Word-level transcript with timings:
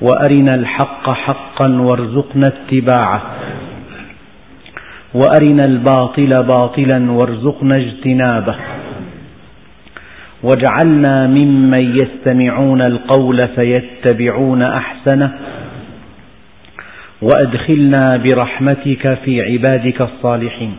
وأرنا 0.00 0.50
الحق 0.56 1.10
حقا 1.10 1.68
وارزقنا 1.68 2.46
اتباعه. 2.46 3.22
وأرنا 5.14 5.62
الباطل 5.68 6.42
باطلا 6.42 7.10
وارزقنا 7.10 7.70
اجتنابه. 7.76 8.56
واجعلنا 10.42 11.26
ممن 11.26 11.96
يستمعون 12.02 12.80
القول 12.80 13.48
فيتبعون 13.48 14.62
أحسنه. 14.62 15.38
وأدخلنا 17.22 18.10
برحمتك 18.16 19.18
في 19.24 19.42
عبادك 19.42 20.00
الصالحين. 20.00 20.76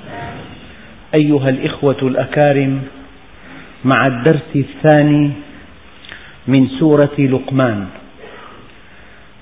أيها 1.21 1.45
الإخوة 1.49 1.97
الأكارم 2.01 2.81
مع 3.85 3.95
الدرس 4.09 4.55
الثاني 4.55 5.31
من 6.47 6.67
سورة 6.79 7.15
لقمان. 7.19 7.85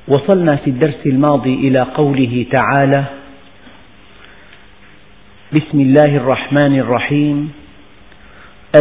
وصلنا 0.07 0.55
في 0.55 0.69
الدرس 0.69 1.01
الماضي 1.05 1.53
إلى 1.53 1.81
قوله 1.81 2.45
تعالى: 2.53 3.05
بسم 5.53 5.79
الله 5.81 6.17
الرحمن 6.17 6.79
الرحيم. 6.79 7.51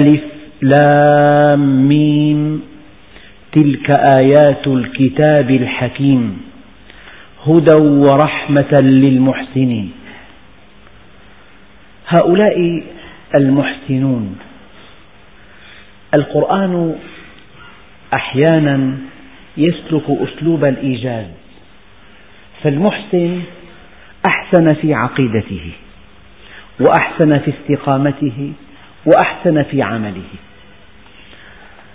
ألف 0.01 0.25
لام 0.63 1.89
ميم. 1.89 2.63
تلك 3.53 3.89
آيات 4.21 4.67
الكتاب 4.67 5.51
الحكيم. 5.51 6.41
هدى 7.47 7.79
ورحمة 7.85 8.73
للمحسنين. 8.83 9.93
هؤلاء 12.09 12.85
المحسنون. 13.39 14.37
القرآن 16.19 16.95
أحيانا 18.15 18.99
يسلك 19.57 20.05
أسلوب 20.09 20.65
الإيجاز. 20.65 21.27
فالمحسن 22.63 23.41
أحسن 24.27 24.69
في 24.81 24.95
عقيدته 24.95 25.71
وأحسن 26.81 27.31
في 27.31 27.51
استقامته 27.51 28.53
وأحسن 29.07 29.63
في 29.63 29.83
عمله. 29.83 30.31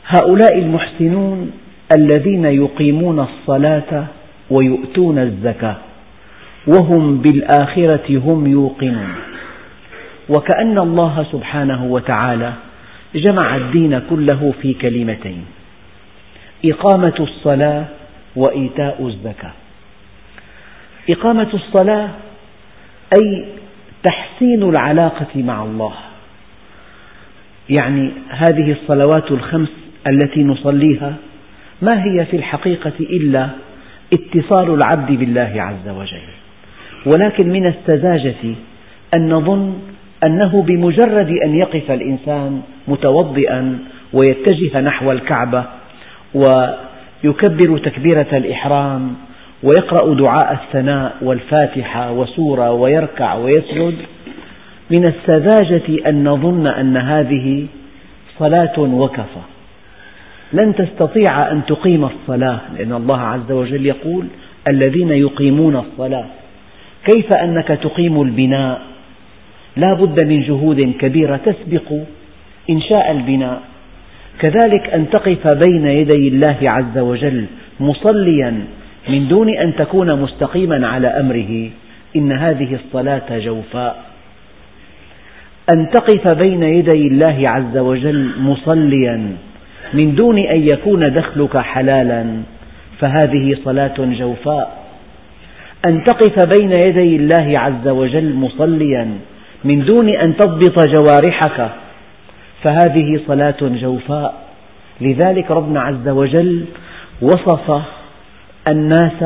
هؤلاء 0.06 0.58
المحسنون 0.58 1.52
الذين 1.98 2.46
يقيمون 2.46 3.20
الصلاة 3.20 4.06
ويؤتون 4.50 5.20
الزكاة 5.20 5.78
وهم 6.68 7.18
بالآخرة 7.18 8.18
هم 8.18 8.48
يوقنون. 8.48 9.16
وكأن 10.30 10.78
الله 10.78 11.26
سبحانه 11.32 11.86
وتعالى 11.86 12.54
جمع 13.16 13.56
الدين 13.56 14.00
كله 14.10 14.54
في 14.62 14.74
كلمتين 14.74 15.46
إقامة 16.66 17.14
الصلاة 17.20 17.86
وإيتاء 18.36 19.08
الزكاة. 19.08 19.54
إقامة 21.10 21.48
الصلاة 21.54 22.10
أي 23.14 23.46
تحسين 24.04 24.64
العلاقة 24.64 25.28
مع 25.36 25.64
الله. 25.64 25.94
يعني 27.70 28.12
هذه 28.30 28.72
الصلوات 28.72 29.32
الخمس 29.32 29.70
التي 30.08 30.44
نصليها 30.44 31.16
ما 31.82 32.04
هي 32.04 32.26
في 32.26 32.36
الحقيقة 32.36 32.94
إلا 33.00 33.50
اتصال 34.14 34.74
العبد 34.74 35.12
بالله 35.12 35.54
عز 35.56 35.90
وجل. 35.90 36.22
ولكن 37.06 37.50
من 37.50 37.68
السذاجة 37.68 38.56
أن 39.16 39.30
نظن 39.30 39.80
أنه 40.28 40.64
بمجرد 40.64 41.30
أن 41.46 41.56
يقف 41.56 41.92
الإنسان 41.92 42.62
متوضئا 42.88 43.80
ويتجه 44.14 44.82
نحو 44.82 45.12
الكعبة 45.12 45.66
ويكبر 46.34 47.78
تكبيرة 47.78 48.28
الإحرام 48.38 49.16
ويقرأ 49.64 50.14
دعاء 50.14 50.54
الثناء 50.54 51.16
والفاتحة 51.22 52.12
وسورة 52.12 52.72
ويركع 52.72 53.34
ويسجد. 53.34 53.96
من 54.92 55.06
السذاجة 55.06 56.10
أن 56.10 56.24
نظن 56.28 56.68
أن 56.68 56.98
هذه 56.98 57.68
صلاة 58.40 58.80
وكفى. 58.80 59.44
لن 60.54 60.76
تستطيع 60.76 61.52
أن 61.52 61.62
تقيم 61.66 62.06
الصلاة 62.06 62.60
لأن 62.78 62.94
الله 62.94 63.20
عز 63.20 63.52
وجل 63.52 63.86
يقول 63.86 64.26
الذين 64.68 65.10
يقيمون 65.10 65.76
الصلاة. 65.76 66.26
كيف 67.06 67.34
أنك 67.34 67.68
تقيم 67.68 68.22
البناء؟ 68.22 68.82
لا 69.78 69.94
بد 69.94 70.26
من 70.26 70.42
جهود 70.42 70.94
كبيرة 71.00 71.40
تسبق 71.46 71.94
إنشاء 72.70 73.12
البناء. 73.12 73.62
كذلك 74.40 74.90
أن 74.94 75.10
تقف 75.10 75.56
بين 75.68 75.86
يدي 75.86 76.28
الله 76.28 76.58
عز 76.62 76.98
وجل 76.98 77.46
مصليا 77.80 78.66
من 79.10 79.28
دون 79.28 79.50
أن 79.50 79.76
تكون 79.76 80.22
مستقيما 80.22 80.88
على 80.88 81.08
أمره. 81.08 81.70
إن 82.16 82.32
هذه 82.32 82.76
الصلاة 82.76 83.40
جوفاء. 83.40 84.04
أن 85.76 85.90
تقف 85.90 86.34
بين 86.34 86.64
يدي 86.64 87.08
الله 87.08 87.50
عز 87.50 87.78
وجل 87.78 88.32
مصليا 88.40 89.36
من 89.94 90.16
دون 90.16 90.38
أن 90.38 90.68
يكون 90.74 91.00
دخلك 91.00 91.58
حلالا. 91.58 92.26
فهذه 93.00 93.58
صلاة 93.66 93.96
جوفاء. 93.98 94.80
أن 95.88 96.04
تقف 96.04 96.60
بين 96.60 96.72
يدي 96.72 97.16
الله 97.16 97.60
عز 97.60 97.88
وجل 97.88 98.34
مصليا 98.34 99.08
من 99.64 99.86
دون 99.86 100.10
أن 100.10 100.38
تضبط 100.38 100.88
جوارحك 100.88 101.72
فهذه 102.64 103.22
صلاة 103.28 103.58
جوفاء. 103.62 104.44
لذلك 105.02 105.52
ربنا 105.52 105.82
عز 105.82 106.08
وجل 106.08 106.66
وصف 107.22 107.82
الناس 108.68 109.24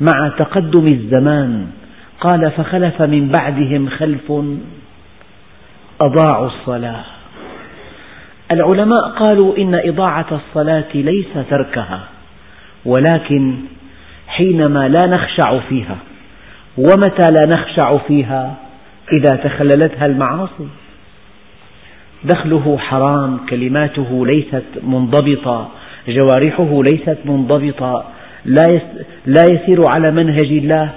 مع 0.00 0.28
تقدم 0.38 0.84
الزمان. 0.92 1.66
قال 2.20 2.50
فخلف 2.50 3.02
من 3.02 3.28
بعدهم 3.28 3.88
خلف 3.88 4.32
أضاعوا 6.00 6.46
الصلاة. 6.46 7.04
العلماء 8.50 9.08
قالوا 9.08 9.58
إن 9.58 9.74
إضاعة 9.74 10.26
الصلاة 10.32 10.88
ليس 10.94 11.46
تركها 11.50 12.00
ولكن 12.84 13.54
حينما 14.28 14.88
لا 14.88 15.06
نخشع 15.06 15.58
فيها 15.68 15.96
ومتى 16.78 17.26
لا 17.32 17.46
نخشع 17.46 17.98
فيها؟ 17.98 18.54
إذا 19.16 19.36
تخللتها 19.36 20.02
المعاصي. 20.08 20.68
دخله 22.24 22.78
حرام 22.78 23.38
كلماته 23.50 24.26
ليست 24.26 24.64
منضبطة 24.82 25.68
جوارحه 26.08 26.82
ليست 26.82 27.18
منضبطة 27.24 28.04
لا 29.26 29.44
يسير 29.52 29.84
على 29.96 30.10
منهج 30.10 30.46
الله 30.46 30.90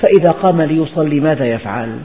فإذا 0.00 0.28
قام 0.42 0.62
ليصلي 0.62 1.20
ماذا 1.20 1.44
يفعل؟ 1.44 1.98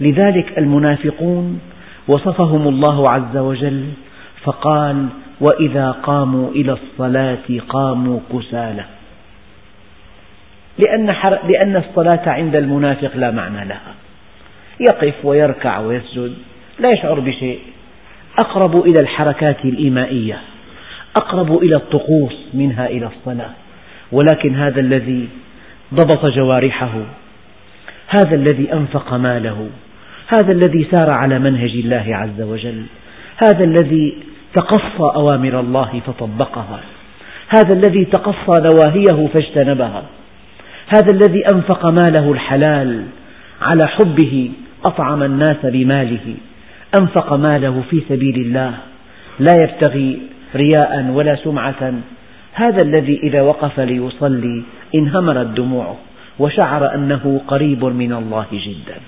لذلك 0.00 0.58
المنافقون 0.58 1.60
وصفهم 2.08 2.68
الله 2.68 3.08
عز 3.08 3.36
وجل 3.36 3.84
فقال 4.44 5.06
وإذا 5.40 5.90
قاموا 5.90 6.50
إلى 6.50 6.72
الصلاة 6.72 7.60
قاموا 7.68 8.20
كسالى. 8.32 8.84
لأن, 10.78 11.14
لأن 11.48 11.76
الصلاة 11.76 12.28
عند 12.28 12.56
المنافق 12.56 13.16
لا 13.16 13.30
معنى 13.30 13.64
لها. 13.64 13.94
يقف 14.80 15.24
ويركع 15.24 15.78
ويسجد. 15.78 16.34
لا 16.82 16.90
يشعر 16.90 17.20
بشيء. 17.20 17.58
أقرب 18.38 18.86
إلى 18.86 18.96
الحركات 19.02 19.64
الإيمائية 19.64 20.38
أقرب 21.16 21.62
إلى 21.62 21.74
الطقوس 21.76 22.34
منها 22.54 22.86
إلى 22.86 23.06
الصلاة 23.06 23.50
ولكن 24.12 24.56
هذا 24.56 24.80
الذي 24.80 25.28
ضبط 25.94 26.30
جوارحه 26.40 26.92
هذا 28.08 28.34
الذي 28.34 28.72
أنفق 28.72 29.14
ماله 29.14 29.68
هذا 30.36 30.52
الذي 30.52 30.88
سار 30.92 31.08
على 31.12 31.38
منهج 31.38 31.70
الله 31.70 32.04
عز 32.08 32.40
وجل 32.42 32.82
هذا 33.44 33.64
الذي 33.64 34.16
تقصى 34.54 35.16
أوامر 35.16 35.60
الله 35.60 36.00
فطبقها 36.06 36.80
هذا 37.48 37.72
الذي 37.72 38.04
تقصى 38.04 38.62
نواهيه 38.62 39.28
فاجتنبها 39.34 40.02
هذا 40.94 41.12
الذي 41.12 41.44
أنفق 41.54 41.90
ماله 41.90 42.32
الحلال 42.32 43.04
على 43.62 43.82
حبه 43.88 44.50
أطعم 44.84 45.22
الناس 45.22 45.58
بماله. 45.64 46.34
أنفق 47.00 47.32
ماله 47.32 47.82
في 47.90 48.02
سبيل 48.08 48.36
الله 48.40 48.74
لا 49.38 49.52
يبتغي 49.62 50.18
رياء 50.54 51.10
ولا 51.10 51.34
سمعة. 51.34 51.94
هذا 52.52 52.84
الذي 52.84 53.20
إذا 53.22 53.44
وقف 53.44 53.80
ليصلي 53.80 54.62
انهمرت 54.94 55.46
دموعه 55.46 55.96
وشعر 56.38 56.94
أنه 56.94 57.40
قريب 57.48 57.84
من 57.84 58.12
الله 58.12 58.46
جدا. 58.52 58.98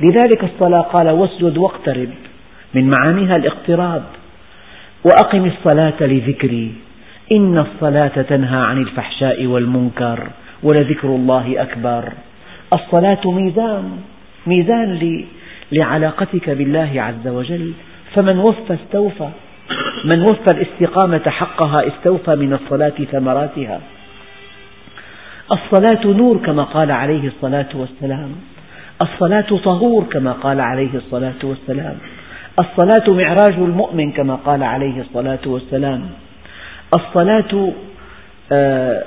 لذلك 0.00 0.44
الصلاة 0.44 0.80
قال 0.80 1.10
واسجد 1.10 1.58
واقترب 1.58 2.08
من 2.74 2.90
معانيها 2.98 3.36
الاقتراب 3.36 4.02
وأقم 5.04 5.44
الصلاة 5.46 6.00
لذكري. 6.00 6.72
إن 7.32 7.58
الصلاة 7.58 8.22
تنهى 8.22 8.60
عن 8.60 8.78
الفحشاء 8.78 9.46
والمنكر 9.46 10.30
ولذكر 10.62 11.08
الله 11.08 11.62
أكبر. 11.62 12.12
الصلاة 12.72 13.30
ميزان 13.30 13.90
ميزان 14.46 14.94
لعلاقتك 15.72 16.50
بالله 16.50 16.92
عز 16.96 17.28
وجل. 17.28 17.72
فمن 18.14 18.38
وفى 18.38 18.74
استوفى. 18.74 19.28
من 20.04 20.22
وفى 20.22 20.50
الاستقامة 20.50 21.30
حقها 21.30 21.76
استوفى 21.86 22.36
من 22.36 22.52
الصلاة 22.52 23.04
ثمراتها. 23.12 23.80
الصلاة 25.52 26.06
نور 26.06 26.36
كما 26.38 26.62
قال 26.62 26.90
عليه 26.90 27.26
الصلاة 27.26 27.68
والسلام. 27.74 28.30
الصلاة 29.02 29.58
طهور 29.64 30.04
كما 30.04 30.32
قال 30.32 30.60
عليه 30.60 30.94
الصلاة 30.94 31.40
والسلام. 31.44 31.94
الصلاة 32.60 33.10
معراج 33.10 33.54
المؤمن 33.54 34.12
كما 34.12 34.34
قال 34.34 34.62
عليه 34.62 35.00
الصلاة 35.00 35.38
والسلام. 35.46 36.02
الصلاة 36.94 37.72
آه، 38.52 39.02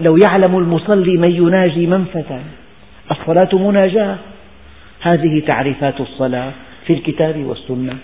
لو 0.00 0.16
يعلم 0.28 0.58
المصلي 0.58 1.16
من 1.16 1.30
يناجي 1.30 1.86
منفة 1.86 2.40
الصلاة 3.10 3.68
مناجاة. 3.68 4.16
هذه 5.00 5.42
تعريفات 5.46 6.00
الصلاة 6.00 6.52
في 6.86 6.92
الكتاب 6.92 7.44
والسنة. 7.44 7.96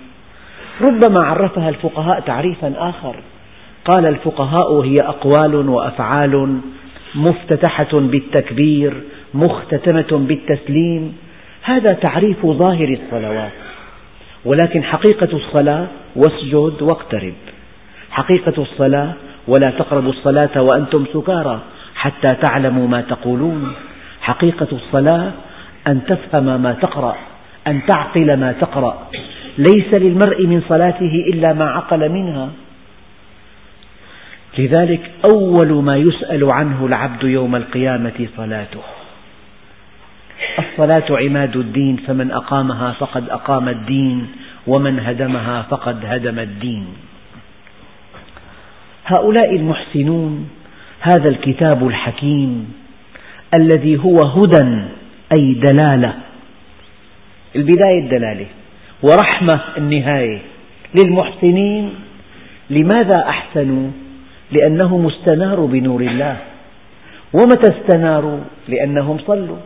ربما 0.80 1.24
عرفها 1.26 1.68
الفقهاء 1.68 2.20
تعريفا 2.20 2.74
آخر. 2.76 3.14
قال 3.84 4.06
الفقهاء 4.06 4.80
هي 4.80 5.00
أقوال 5.00 5.68
وأفعال 5.68 6.60
مفتتحة 7.14 7.92
بالتكبير 7.92 8.94
مختتمة 9.34 10.26
بالتسليم. 10.28 11.16
هذا 11.62 11.92
تعريف 11.92 12.46
ظاهر 12.46 12.98
الصلوات. 13.02 13.52
ولكن 14.44 14.84
حقيقة 14.84 15.36
الصلاة 15.36 15.86
واسجد 16.16 16.82
واقترب. 16.82 17.34
حقيقة 18.10 18.62
الصلاة 18.62 19.12
ولا 19.48 19.70
تقربوا 19.78 20.12
الصلاة 20.12 20.62
وأنتم 20.62 21.04
سكارى 21.12 21.60
حتى 21.94 22.28
تعلموا 22.42 22.88
ما 22.88 23.00
تقولون. 23.00 23.72
حقيقة 24.22 24.68
الصلاة 24.72 25.32
أن 25.86 26.00
تفهم 26.06 26.62
ما 26.62 26.72
تقرأ 26.72 27.16
أن 27.66 27.86
تعقل 27.86 28.36
ما 28.36 28.52
تقرأ. 28.52 29.08
ليس 29.58 29.94
للمرء 29.94 30.46
من 30.46 30.62
صلاته 30.68 31.14
إلا 31.32 31.52
ما 31.52 31.70
عقل 31.70 32.08
منها. 32.08 32.48
لذلك 34.58 35.10
أول 35.34 35.72
ما 35.72 35.96
يسأل 35.96 36.48
عنه 36.52 36.86
العبد 36.86 37.22
يوم 37.22 37.56
القيامة 37.56 38.28
صلاته. 38.36 38.82
الصلاة 40.58 41.18
عماد 41.18 41.56
الدين 41.56 41.96
فمن 41.96 42.30
أقامها 42.30 42.92
فقد 42.92 43.28
أقام 43.28 43.68
الدين 43.68 44.26
ومن 44.66 45.00
هدمها 45.00 45.62
فقد 45.62 46.04
هدم 46.04 46.38
الدين. 46.38 46.86
هؤلاء 49.06 49.56
المحسنون 49.56 50.48
هذا 51.00 51.28
الكتاب 51.28 51.88
الحكيم 51.88 52.81
الذي 53.60 53.98
هو 53.98 54.16
هدى 54.16 54.82
أي 55.38 55.54
دلالة. 55.54 56.14
البداية 57.56 57.98
الدلالة. 57.98 58.46
ورحمة 59.02 59.60
النهاية. 59.78 60.38
للمحسنين 60.94 61.94
لماذا 62.70 63.24
أحسنوا؟ 63.28 63.90
لأنهم 64.50 65.06
استناروا 65.06 65.68
بنور 65.68 66.00
الله. 66.00 66.36
ومتى 67.32 67.72
استناروا؟ 67.76 68.38
لأنهم 68.68 69.18
صلوا. 69.26 69.56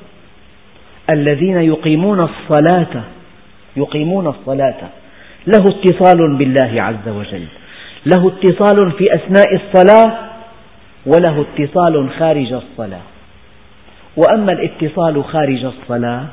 الذين 1.11 1.57
يقيمون 1.57 2.21
الصلاة 2.21 3.03
يقيمون 3.77 4.27
الصلاة. 4.27 4.81
له 5.47 5.69
اتصال 5.69 6.37
بالله 6.37 6.83
عز 6.83 7.09
وجل. 7.09 7.47
له 8.07 8.29
اتصال 8.29 8.93
في 8.93 9.05
أثناء 9.15 9.55
الصلاة 9.55 10.19
وله 11.07 11.45
اتصال 11.47 12.11
خارج 12.19 12.53
الصلاة. 12.53 13.16
وأما 14.17 14.53
الاتصال 14.53 15.25
خارج 15.25 15.65
الصلاة 15.65 16.27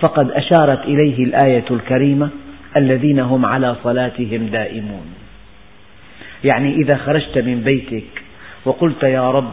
فقد 0.00 0.30
أشارت 0.30 0.84
إليه 0.84 1.24
الآية 1.24 1.64
الكريمة 1.70 2.28
الذين 2.76 3.18
هم 3.18 3.46
على 3.46 3.76
صلاتهم 3.84 4.46
دائمون. 4.46 5.14
يعني 6.44 6.74
إذا 6.74 6.96
خرجت 6.96 7.38
من 7.38 7.60
بيتك 7.60 8.22
وقلت 8.64 9.02
يا 9.02 9.30
رب 9.30 9.52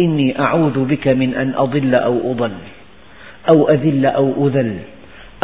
إني 0.00 0.40
أعوذ 0.40 0.84
بك 0.84 1.08
من 1.08 1.34
أن 1.34 1.54
أضل 1.56 1.92
أو 2.02 2.32
أضل 2.32 2.52
أو 3.48 3.68
أذل 3.68 4.06
أو 4.06 4.46
أذل 4.46 4.78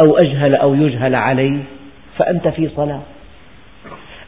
أو 0.05 0.17
أجهل 0.17 0.55
أو 0.55 0.75
يجهل 0.75 1.15
علي 1.15 1.59
فأنت 2.17 2.47
في 2.47 2.69
صلاة. 2.75 3.01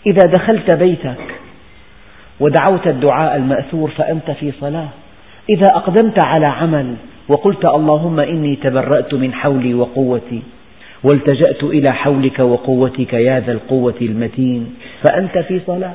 إذا 0.08 0.32
دخلت 0.34 0.72
بيتك 0.72 1.36
ودعوت 2.40 2.88
الدعاء 2.88 3.36
المأثور 3.36 3.90
فأنت 3.90 4.32
في 4.32 4.52
صلاة. 4.62 4.90
إذا 5.50 5.68
أقدمت 5.76 6.26
على 6.26 6.46
عمل 6.50 6.96
وقلت 7.28 7.66
اللهم 7.66 8.20
إني 8.20 8.56
تبرأت 8.56 9.14
من 9.14 9.34
حولي 9.34 9.74
وقوتي 9.74 10.42
والتجأت 11.04 11.64
إلى 11.64 11.94
حولك 11.94 12.40
وقوتك 12.40 13.14
يا 13.14 13.40
ذا 13.40 13.52
القوة 13.52 13.96
المتين 14.02 14.76
فأنت 15.04 15.38
في 15.38 15.62
صلاة. 15.68 15.94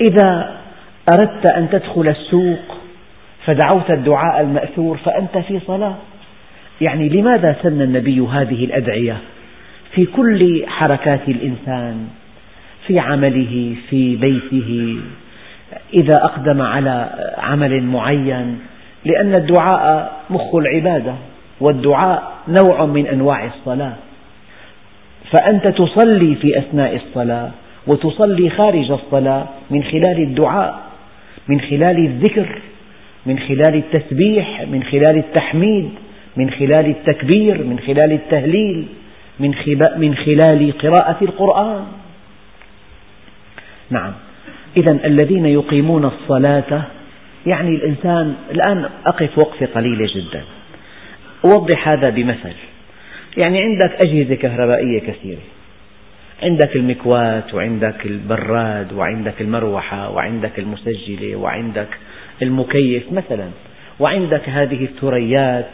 إذا 0.00 0.56
أردت 1.08 1.52
أن 1.56 1.68
تدخل 1.70 2.08
السوق 2.08 2.76
فدعوت 3.44 3.90
الدعاء 3.90 4.40
المأثور 4.40 4.96
فأنت 4.96 5.38
في 5.38 5.60
صلاة. 5.66 5.94
يعني 6.80 7.08
لماذا 7.08 7.56
سن 7.62 7.82
النبي 7.82 8.20
هذه 8.20 8.64
الأدعية؟ 8.64 9.16
في 9.94 10.04
كل 10.04 10.64
حركات 10.66 11.28
الإنسان 11.28 12.08
في 12.86 12.98
عمله 12.98 13.74
في 13.90 14.16
بيته 14.16 14.96
إذا 15.94 16.14
أقدم 16.14 16.62
على 16.62 17.10
عمل 17.38 17.82
معين 17.82 18.58
لأن 19.04 19.34
الدعاء 19.34 20.12
مخ 20.30 20.54
العبادة 20.54 21.14
والدعاء 21.60 22.32
نوع 22.48 22.86
من 22.86 23.06
أنواع 23.06 23.44
الصلاة. 23.44 23.94
فأنت 25.32 25.68
تصلي 25.68 26.34
في 26.34 26.58
أثناء 26.58 26.96
الصلاة 26.96 27.50
وتصلي 27.86 28.50
خارج 28.50 28.90
الصلاة 28.90 29.46
من 29.70 29.84
خلال 29.84 30.22
الدعاء 30.22 30.78
من 31.48 31.60
خلال 31.60 31.98
الذكر 31.98 32.58
من 33.26 33.38
خلال 33.38 33.74
التسبيح 33.74 34.62
من 34.70 34.82
خلال 34.82 35.18
التحميد 35.18 35.90
من 36.36 36.50
خلال 36.50 36.86
التكبير 36.86 37.64
من 37.64 37.78
خلال 37.78 38.12
التهليل 38.12 38.86
من 39.96 40.14
خلال 40.14 40.78
قراءة 40.78 41.16
القرآن. 41.22 41.84
نعم. 43.90 44.12
إذا 44.76 44.98
الذين 45.04 45.46
يقيمون 45.46 46.04
الصلاة 46.04 46.82
يعني 47.46 47.68
الإنسان 47.68 48.34
الآن 48.50 48.88
أقف 49.06 49.38
وقفة 49.38 49.66
قليلة 49.66 50.06
جدا. 50.14 50.44
أوضح 51.44 51.88
هذا 51.88 52.10
بمثل. 52.10 52.54
يعني 53.36 53.62
عندك 53.62 54.06
أجهزة 54.06 54.34
كهربائية 54.34 55.00
كثيرة. 55.00 55.40
عندك 56.42 56.76
المكواة 56.76 57.44
وعندك 57.54 58.06
البراد 58.06 58.92
وعندك 58.92 59.40
المروحة 59.40 60.10
وعندك 60.10 60.58
المسجلة 60.58 61.36
وعندك 61.36 61.88
المكيف 62.42 63.12
مثلا. 63.12 63.48
وعندك 64.00 64.48
هذه 64.48 64.84
الثريات 64.84 65.70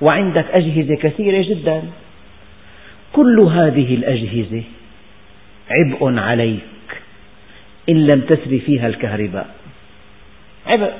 وعندك 0.00 0.44
أجهزة 0.50 0.94
كثيرة 0.94 1.44
جدا. 1.48 1.82
كل 3.12 3.40
هذه 3.40 3.94
الأجهزة 3.94 4.62
عبء 5.70 6.18
عليك. 6.18 6.75
إن 7.88 8.06
لم 8.06 8.20
تسري 8.20 8.58
فيها 8.58 8.86
الكهرباء. 8.86 9.46
عبء 10.66 10.92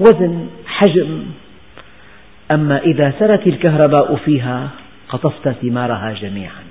وزن 0.00 0.46
حجم. 0.66 1.24
أما 2.50 2.78
إذا 2.78 3.12
سرت 3.18 3.46
الكهرباء 3.46 4.16
فيها 4.16 4.68
قطفت 5.08 5.48
ثمارها 5.48 6.12
جميعا. 6.12 6.62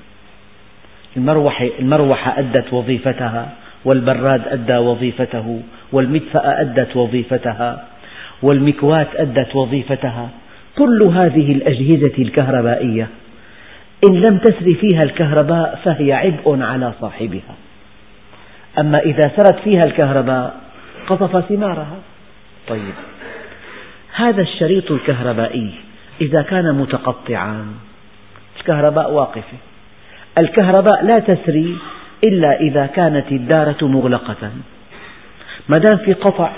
المروحة, 1.18 1.70
المروحة 1.80 2.40
أدت 2.40 2.74
وظيفتها 2.74 3.54
والبراد 3.86 4.48
أدى 4.48 4.78
وظيفته 4.78 5.62
والمدفأة 5.92 6.62
أدت 6.62 6.96
وظيفتها 6.96 7.86
والمكواة 8.42 9.08
أدت 9.16 9.56
وظيفتها. 9.56 10.30
كل 10.78 11.04
هذه 11.04 11.52
الأجهزة 11.52 12.14
الكهربائية 12.20 13.08
إن 14.10 14.16
لم 14.22 14.38
تسر 14.38 14.74
فيها 14.74 15.02
الكهرباء 15.06 15.80
فهي 15.84 16.14
عبء 16.14 16.62
على 16.62 16.94
صاحبها. 17.02 17.56
أما 18.78 19.00
إذا 19.00 19.32
سرت 19.36 19.60
فيها 19.60 19.84
الكهرباء 19.84 20.62
قطف 21.08 21.46
ثمارها. 21.50 21.98
طيب 22.68 22.94
هذا 24.16 24.42
الشريط 24.42 24.92
الكهربائي 24.92 25.74
إذا 26.22 26.42
كان 26.42 26.76
متقطعا 26.76 27.66
الكهرباء 28.60 29.12
واقفة. 29.12 29.58
الكهرباء 30.38 31.06
لا 31.06 31.20
تسري 31.20 31.78
إلا 32.24 32.60
إذا 32.60 32.86
كانت 32.86 33.32
الدارة 33.32 33.88
مغلقة. 33.88 34.52
ما 35.70 35.78
دام 35.78 35.98
في 35.98 36.14
قطع 36.14 36.52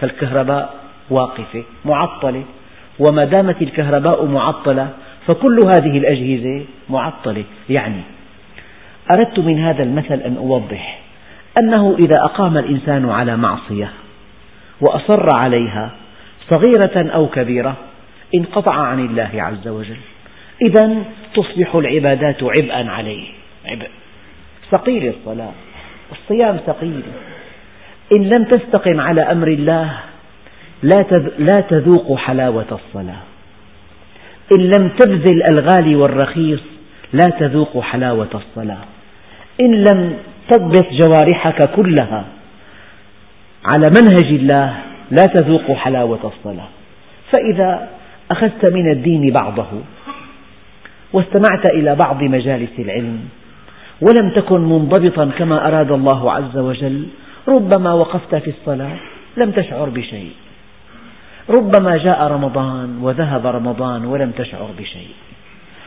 فالكهرباء 0.00 0.74
واقفة 1.10 1.64
معطلة. 1.84 2.44
وما 2.98 3.24
دامت 3.24 3.62
الكهرباء 3.62 4.26
معطلة 4.26 4.88
فكل 5.28 5.58
هذه 5.72 5.98
الأجهزة 5.98 6.64
معطلة. 6.90 7.44
يعني 7.68 8.00
أردت 9.12 9.38
من 9.38 9.58
هذا 9.58 9.82
المثل 9.82 10.14
أن 10.14 10.36
أوضح 10.36 11.00
أنه 11.60 11.96
إذا 12.04 12.24
أقام 12.24 12.58
الإنسان 12.58 13.10
على 13.10 13.36
معصية 13.36 13.90
وأصر 14.80 15.26
عليها 15.46 15.90
صغيرة 16.50 17.10
أو 17.10 17.26
كبيرة 17.26 17.76
انقطع 18.34 18.74
عن 18.74 19.04
الله 19.04 19.30
عز 19.34 19.68
وجل. 19.68 19.96
إذا 20.62 21.04
تصبح 21.34 21.74
العبادات 21.74 22.42
عبئا 22.42 22.90
عليه. 22.90 23.26
عبء. 23.66 23.88
ثقيل 24.70 25.08
الصلاة. 25.08 25.52
الصيام 26.12 26.56
ثقيل. 26.66 27.02
إن 28.16 28.28
لم 28.28 28.44
تستقم 28.44 29.00
على 29.00 29.22
أمر 29.22 29.48
الله 29.48 29.98
لا 31.38 31.56
تذوق 31.68 32.18
حلاوة 32.18 32.66
الصلاة. 32.72 33.20
إن 34.58 34.64
لم 34.64 34.88
تبذل 34.88 35.42
الغالي 35.52 35.96
والرخيص 35.96 36.60
لا 37.12 37.30
تذوق 37.30 37.80
حلاوة 37.80 38.28
الصلاة. 38.34 38.84
إن 39.60 39.70
لم 39.70 40.16
تضبط 40.50 40.86
جوارحك 40.92 41.70
كلها 41.76 42.24
على 43.74 43.86
منهج 43.96 44.24
الله 44.24 44.76
لا 45.10 45.26
تذوق 45.26 45.76
حلاوة 45.76 46.18
الصلاة. 46.24 46.68
فإذا 47.32 47.88
أخذت 48.30 48.72
من 48.72 48.90
الدين 48.92 49.32
بعضه 49.32 49.66
واستمعت 51.12 51.66
إلى 51.66 51.94
بعض 51.94 52.22
مجالس 52.22 52.70
العلم 52.78 53.20
ولم 54.00 54.30
تكن 54.30 54.60
منضبطا 54.60 55.30
كما 55.38 55.68
أراد 55.68 55.92
الله 55.92 56.32
عز 56.32 56.56
وجل 56.56 57.06
ربما 57.48 57.92
وقفت 57.92 58.34
في 58.34 58.50
الصلاة 58.50 58.96
لم 59.36 59.50
تشعر 59.50 59.88
بشيء. 59.88 60.30
ربما 61.50 61.96
جاء 61.96 62.22
رمضان 62.22 62.98
وذهب 63.02 63.46
رمضان 63.46 64.04
ولم 64.04 64.30
تشعر 64.30 64.68
بشيء. 64.78 65.08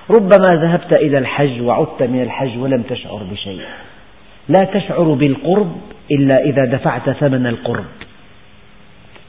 ربما 0.10 0.56
ذهبت 0.62 0.94
إلى 0.94 1.18
الحج 1.18 1.62
وعدت 1.62 2.04
من 2.04 2.22
الحج 2.22 2.58
ولم 2.58 2.82
تشعر 2.82 3.24
بشيء. 3.32 3.62
لا 4.50 4.64
تشعر 4.64 5.14
بالقرب 5.14 5.78
إلا 6.12 6.44
إذا 6.44 6.66
دفعت 6.66 7.10
ثمن 7.10 7.48
القرب. 7.48 7.86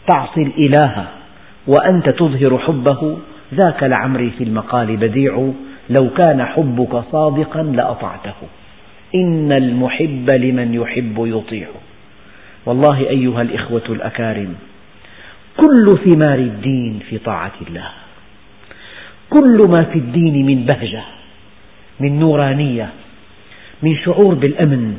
تعصي 0.06 0.42
الإله 0.42 1.06
وأنت 1.66 2.12
تظهر 2.12 2.58
حبه 2.58 3.18
ذاك 3.54 3.82
لعمري 3.82 4.30
في 4.30 4.44
المقال 4.44 4.96
بديع. 4.96 5.52
لو 5.90 6.10
كان 6.10 6.44
حبك 6.44 7.02
صادقا 7.12 7.62
لأطعته. 7.62 8.34
إن 9.14 9.52
المحب 9.52 10.30
لمن 10.30 10.74
يحب 10.74 11.14
يطيع. 11.18 11.68
والله 12.66 13.08
أيها 13.08 13.42
الإخوة 13.42 13.82
الأكارم 13.88 14.54
كل 15.56 15.98
ثمار 16.04 16.38
الدين 16.38 17.00
في 17.10 17.18
طاعة 17.18 17.52
الله. 17.68 17.88
كل 19.30 19.58
ما 19.68 19.84
في 19.84 19.98
الدين 19.98 20.46
من 20.46 20.64
بهجة 20.64 21.02
من 22.00 22.18
نورانية 22.18 22.88
من 23.82 23.96
شعور 23.96 24.34
بالأمن 24.34 24.98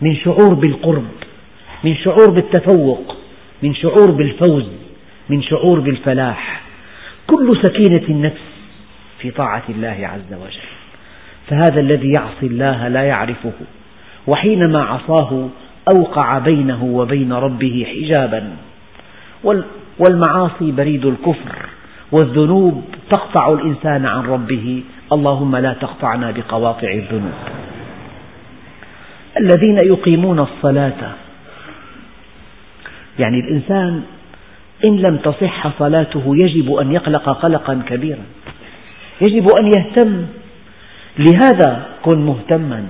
من 0.00 0.16
شعور 0.16 0.54
بالقرب 0.54 1.08
من 1.84 1.96
شعور 1.96 2.30
بالتفوق 2.30 3.16
من 3.62 3.74
شعور 3.74 4.10
بالفوز 4.10 4.68
من 5.28 5.42
شعور 5.42 5.80
بالفلاح. 5.80 6.62
كل 7.26 7.56
سكينة 7.62 8.08
النفس 8.08 8.40
في 9.18 9.30
طاعة 9.30 9.62
الله 9.68 9.98
عز 10.02 10.34
وجل. 10.34 10.68
فهذا 11.48 11.80
الذي 11.80 12.12
يعصي 12.18 12.46
الله 12.46 12.88
لا 12.88 13.02
يعرفه 13.02 13.52
وحينما 14.26 14.82
عصاه 14.82 15.48
أوقع 15.94 16.38
بينه 16.38 16.84
وبين 16.84 17.32
ربه 17.32 17.86
حجابا. 17.86 18.56
والمعاصي 19.98 20.72
بريد 20.72 21.06
الكفر. 21.06 21.68
والذنوب 22.12 22.84
تقطع 23.10 23.52
الإنسان 23.52 24.06
عن 24.06 24.22
ربه. 24.22 24.82
اللهم 25.12 25.56
لا 25.56 25.72
تقطعنا 25.72 26.30
بقواطع 26.30 26.92
الذنوب. 26.92 27.38
الذين 29.40 29.78
يقيمون 29.84 30.38
الصلاة 30.40 31.14
يعني 33.18 33.40
الإنسان 33.40 34.02
إن 34.84 34.96
لم 34.96 35.16
تصح 35.16 35.78
صلاته 35.78 36.36
يجب 36.44 36.72
أن 36.72 36.92
يقلق 36.92 37.28
قلقا 37.28 37.82
كبيرا. 37.88 38.24
يجب 39.20 39.46
أن 39.60 39.66
يهتم. 39.66 40.26
لهذا 41.18 41.86
كن 42.02 42.18
مهتما. 42.26 42.86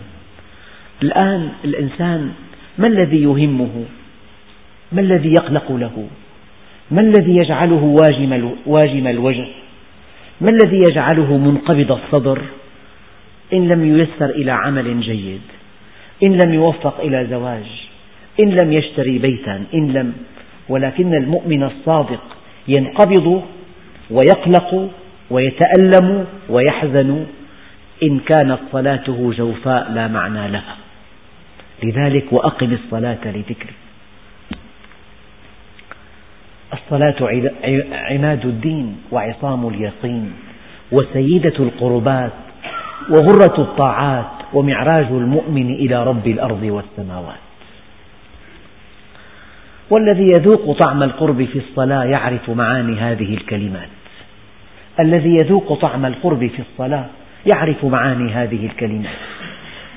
الآن 1.03 1.49
الإنسان 1.65 2.33
ما 2.79 2.87
الذي 2.87 3.23
يهمه؟ 3.23 3.85
ما 4.93 5.01
الذي 5.01 5.29
يقلق 5.29 5.73
له؟ 5.73 6.07
ما 6.91 7.01
الذي 7.01 7.39
يجعله 7.45 7.85
واجم 8.67 9.07
الوجه؟ 9.07 9.47
ما 10.41 10.51
الذي 10.51 10.77
يجعله 10.77 11.39
منقبض 11.39 11.93
الصدر؟ 11.93 12.43
إن 13.53 13.69
لم 13.69 13.85
ييسر 13.85 14.31
إلى 14.31 14.51
عمل 14.51 15.01
جيد 15.01 15.41
إن 16.23 16.39
لم 16.45 16.55
يوفق 16.55 17.01
إلى 17.01 17.27
زواج 17.31 17.65
إن 18.41 18.51
لم 18.51 18.73
يشتري 18.73 19.19
بيتا 19.19 19.65
إن 19.75 19.93
لم 19.93 20.13
ولكن 20.69 21.15
المؤمن 21.15 21.63
الصادق 21.63 22.23
ينقبض 22.69 23.43
ويقلق 24.11 24.91
ويتألم 25.31 26.27
ويحزن 26.49 27.27
إن 28.03 28.19
كانت 28.19 28.59
صلاته 28.73 29.33
جوفاء 29.37 29.93
لا 29.93 30.09
معنى 30.09 30.49
لها. 30.49 30.77
لذلك 31.83 32.33
وأقم 32.33 32.73
الصلاة 32.73 33.19
لذكري 33.25 33.75
الصلاة 36.73 37.43
عماد 37.93 38.47
الدين 38.47 38.97
وعصام 39.13 39.69
اليقين 39.69 40.33
وسيدة 40.93 41.55
القربات 41.59 42.33
وغرة 43.11 43.61
الطاعات 43.63 44.27
ومعراج 44.55 45.07
المؤمن 45.11 45.75
إلى 45.75 46.05
رب 46.05 46.27
الأرض 46.27 46.63
والسماوات. 46.63 47.39
والذي 49.91 50.27
يذوق 50.39 50.79
طعم 50.79 51.03
القرب 51.03 51.45
في 51.45 51.59
الصلاة 51.59 52.05
يعرف 52.05 52.51
معاني 52.51 53.01
هذه 53.01 53.35
الكلمات. 53.35 53.89
الذي 55.01 55.37
يذوق 55.45 55.81
طعم 55.81 56.07
القرب 56.07 56.47
في 56.47 56.63
الصلاة 56.71 57.07
يعرف 57.55 57.85
معاني 57.85 58.33
هذه 58.33 58.67
الكلمات. 58.67 59.17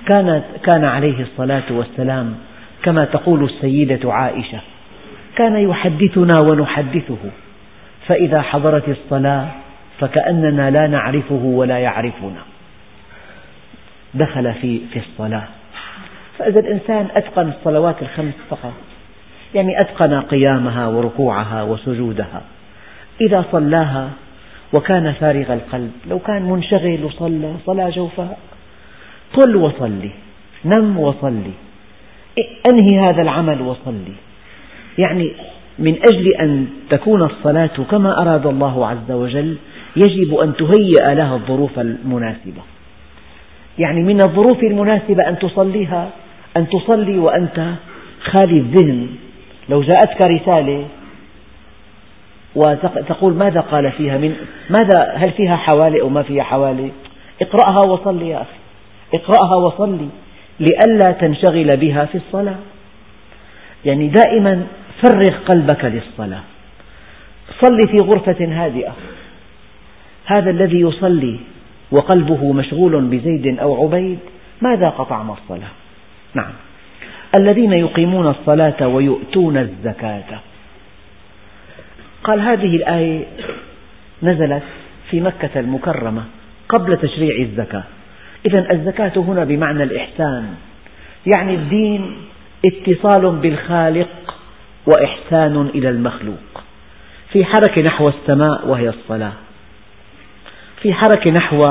كانت 0.10 0.44
كان 0.64 0.84
عليه 0.84 1.22
الصلاة 1.22 1.64
والسلام 1.72 2.36
كما 2.84 3.06
تقول 3.06 3.44
السيدة 3.44 4.14
عائشة 4.14 4.60
كان 5.36 5.56
يحدثنا 5.70 6.34
ونحدثه. 6.52 7.18
فإذا 8.08 8.42
حضرت 8.42 8.90
الصلاة 8.90 9.48
فكأننا 10.00 10.72
لا 10.72 10.88
نعرفه 10.88 11.44
ولا 11.44 11.80
يعرفنا. 11.80 12.42
دخل 14.14 14.54
في 14.54 14.80
في 14.94 15.00
الصلاة. 15.00 15.48
فإذا 16.38 16.60
الإنسان 16.60 17.08
أتقن 17.16 17.50
الصلوات 17.50 18.02
الخمس 18.02 18.34
فقط. 18.50 18.74
يعني 19.56 19.78
أتقن 19.78 20.22
قيامها 20.22 20.88
وركوعها 20.88 21.64
وسجودها. 21.64 22.42
إذا 23.22 23.46
صلاها 23.52 24.10
وكان 24.74 25.14
فارغ 25.14 25.54
القلب 25.54 25.92
لو 26.10 26.20
كان 26.20 26.42
منشغل 26.42 27.04
وصلى 27.04 27.54
صلاة 27.66 27.90
جوفاء. 27.90 28.40
طل 29.34 29.56
وصلي 29.56 30.12
نم 30.66 31.00
وصلي 31.00 31.52
أنهي 32.72 33.10
هذا 33.10 33.22
العمل 33.22 33.62
وصلي. 33.62 34.14
يعني 34.98 35.32
من 35.80 35.96
أجل 35.96 36.34
أن 36.42 36.68
تكون 36.90 37.24
الصلاة 37.24 37.78
كما 37.92 38.22
أراد 38.22 38.46
الله 38.46 38.88
عز 38.88 39.12
وجل 39.12 39.56
يجب 39.96 40.36
أن 40.36 40.54
تهيئ 40.56 41.16
لها 41.16 41.36
الظروف 41.36 41.80
المناسبة. 41.80 42.62
يعني 43.80 44.04
من 44.04 44.20
الظروف 44.26 44.64
المناسبة 44.64 45.30
أن 45.30 45.40
تصليها 45.40 46.10
أن 46.58 46.68
تصلي 46.70 47.20
وأنت 47.20 47.74
خالي 48.24 48.54
الذهن. 48.60 49.08
لو 49.70 49.82
جاءتك 49.82 50.22
رسالة 50.22 50.86
وتقول 52.56 53.34
ماذا 53.34 53.60
قال 53.60 53.92
فيها 53.92 54.18
من 54.18 54.36
ماذا 54.70 55.14
هل 55.16 55.32
فيها 55.32 55.56
حوالي 55.56 56.02
أو 56.02 56.10
ما 56.10 56.24
فيها 56.24 56.44
حوالي؟ 56.44 56.92
اقرأها 57.42 57.80
وصلي 57.80 58.30
يا 58.30 58.42
أخي. 58.42 58.58
اقرأها 59.14 59.56
وصلي 59.56 60.08
لئلا 60.60 61.12
تنشغل 61.12 61.78
بها 61.78 62.06
في 62.06 62.18
الصلاة. 62.18 62.56
يعني 63.86 64.08
دائما 64.08 64.64
فرغ 65.04 65.38
قلبك 65.46 65.86
للصلاة. 65.86 66.42
صل 67.62 67.80
في 67.92 67.98
غرفة 68.04 68.46
هادئة. 68.46 68.96
هذا 70.26 70.50
الذي 70.50 70.80
يصلي 70.80 71.40
وقلبه 71.92 72.54
مشغول 72.54 73.02
بزيد 73.02 73.60
أو 73.60 73.84
عبيد 73.84 74.20
ما 74.62 74.76
ذاق 74.76 75.04
طعم 75.04 75.32
الصلاة؟ 75.32 75.72
نعم. 76.34 76.52
الذين 77.40 77.74
يقيمون 77.74 78.28
الصلاة 78.28 78.88
ويؤتون 78.88 79.58
الزكاة. 79.58 80.40
قال 82.24 82.42
هذه 82.42 82.76
الآية 82.76 83.26
نزلت 84.24 84.64
في 85.10 85.22
مكة 85.22 85.60
المكرمة 85.60 86.24
قبل 86.70 86.98
تشريع 86.98 87.36
الزكاة. 87.42 87.84
إذا 88.46 88.72
الزكاة 88.72 89.14
هنا 89.16 89.44
بمعنى 89.44 89.84
الإحسان. 89.84 90.56
يعني 91.36 91.56
الدين 91.56 92.18
اتصال 92.66 93.36
بالخالق 93.36 94.36
وإحسان 94.88 95.70
إلى 95.76 95.90
المخلوق. 95.90 96.64
في 97.32 97.46
حركة 97.46 97.82
نحو 97.82 98.10
السماء 98.10 98.68
وهي 98.68 98.90
الصلاة. 98.90 99.34
في 100.82 100.94
حركة 100.94 101.32
نحو 101.32 101.62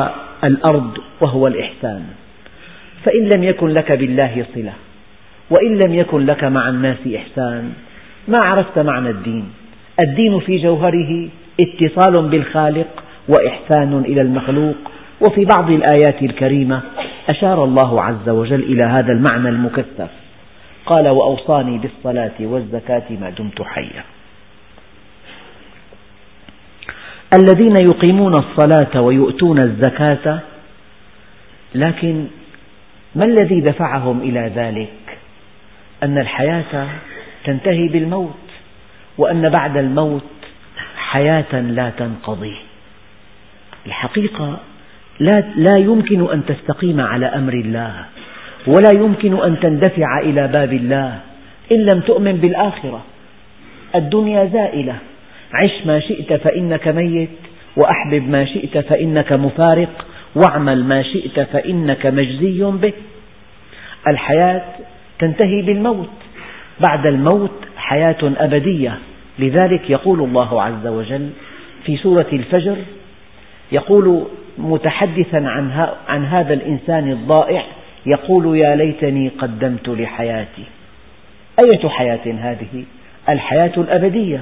الأرض 0.44 0.98
وهو 1.20 1.46
الإحسان. 1.46 2.02
فإن 3.04 3.28
لم 3.36 3.44
يكن 3.44 3.68
لك 3.68 3.92
بالله 3.92 4.46
صلة 4.54 4.72
وإن 5.50 5.78
لم 5.86 5.94
يكن 5.94 6.26
لك 6.26 6.44
مع 6.44 6.68
الناس 6.68 6.98
إحسان 7.16 7.72
ما 8.28 8.38
عرفت 8.38 8.78
معنى 8.78 9.10
الدين. 9.10 9.44
الدين 10.00 10.40
في 10.40 10.58
جوهره 10.58 11.28
اتصال 11.60 12.28
بالخالق 12.28 13.04
وإحسان 13.28 14.02
إلى 14.06 14.20
المخلوق. 14.20 14.76
وفي 15.20 15.44
بعض 15.44 15.70
الآيات 15.70 16.22
الكريمة 16.22 16.80
أشار 17.28 17.64
الله 17.64 18.02
عز 18.02 18.28
وجل 18.28 18.62
إلى 18.62 18.82
هذا 18.82 19.12
المعنى 19.12 19.48
المكثف. 19.48 20.10
قال 20.86 21.08
وأوصاني 21.16 21.78
بالصلاة 21.78 22.34
والزكاة 22.40 23.02
ما 23.10 23.30
دمت 23.30 23.62
حيا. 23.62 24.04
الذين 27.34 27.76
يقيمون 27.82 28.32
الصلاة 28.32 29.00
ويؤتون 29.00 29.58
الزكاة 29.58 30.40
لكن 31.74 32.26
ما 33.14 33.24
الذي 33.24 33.60
دفعهم 33.60 34.20
إلى 34.20 34.52
ذلك؟ 34.56 35.18
أن 36.02 36.18
الحياة 36.18 36.88
تنتهي 37.44 37.88
بالموت 37.88 38.34
وأن 39.18 39.48
بعد 39.48 39.76
الموت 39.76 40.22
حياة 40.96 41.60
لا 41.60 41.90
تنقضي. 41.90 42.56
الحقيقة 43.86 44.58
لا, 45.20 45.40
لا 45.56 45.78
يمكن 45.78 46.30
أن 46.32 46.46
تستقيم 46.46 47.00
على 47.00 47.26
أمر 47.26 47.52
الله. 47.52 48.04
ولا 48.66 48.90
يمكن 48.94 49.42
أن 49.42 49.60
تندفع 49.60 50.18
إلى 50.18 50.52
باب 50.58 50.72
الله 50.72 51.18
إن 51.72 51.86
لم 51.92 52.00
تؤمن 52.00 52.32
بالآخرة. 52.32 53.00
الدنيا 53.94 54.44
زائلة. 54.44 54.94
عش 55.54 55.86
ما 55.86 56.00
شئت 56.00 56.32
فإنك 56.32 56.88
ميت 56.88 57.28
وأحبب 57.76 58.28
ما 58.28 58.44
شئت 58.44 58.78
فإنك 58.78 59.36
مفارق 59.36 60.06
واعمل 60.34 60.84
ما 60.84 61.02
شئت 61.02 61.40
فإنك 61.40 62.06
مجزي 62.06 62.62
به. 62.64 62.92
الحياة 64.08 64.62
تنتهي 65.18 65.62
بالموت. 65.62 66.10
بعد 66.88 67.06
الموت 67.06 67.58
حياة 67.76 68.18
أبدية. 68.22 68.98
لذلك 69.38 69.90
يقول 69.90 70.20
الله 70.20 70.62
عز 70.62 70.86
وجل 70.86 71.30
في 71.84 71.96
سورة 71.96 72.26
الفجر 72.32 72.76
يقول 73.72 74.24
متحدثا 74.58 75.36
عن, 76.08 76.24
هذا 76.24 76.54
الإنسان 76.54 77.10
الضائع 77.10 77.64
يقول 78.06 78.58
يا 78.58 78.76
ليتني 78.76 79.28
قدمت 79.28 79.88
لحياتي. 79.88 80.64
أية 81.64 81.88
حياة 81.88 82.20
هذه؟ 82.26 82.84
الحياة 83.28 83.72
الأبدية. 83.76 84.40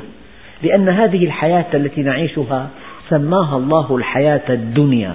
لأن 0.62 0.88
هذه 0.88 1.24
الحياة 1.24 1.66
التي 1.74 2.02
نعيشها 2.02 2.70
سماها 3.10 3.56
الله 3.56 3.96
الحياة 3.96 4.42
الدنيا. 4.48 5.14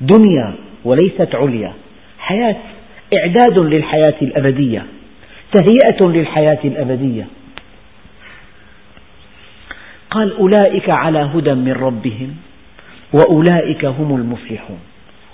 دنيا 0.00 0.54
وليست 0.84 1.34
عليا. 1.34 1.72
حياة 2.18 2.56
إعداد 3.14 3.62
للحياة 3.62 4.14
الأبدية. 4.22 4.86
تهيئة 5.52 6.04
للحياة 6.04 6.58
الأبدية. 6.64 7.26
قال 10.10 10.36
أولئك 10.36 10.90
على 10.90 11.18
هدى 11.18 11.54
من 11.54 11.72
ربهم 11.72 12.36
وأولئك 13.12 13.84
هم 13.84 14.16
المفلحون. 14.16 14.78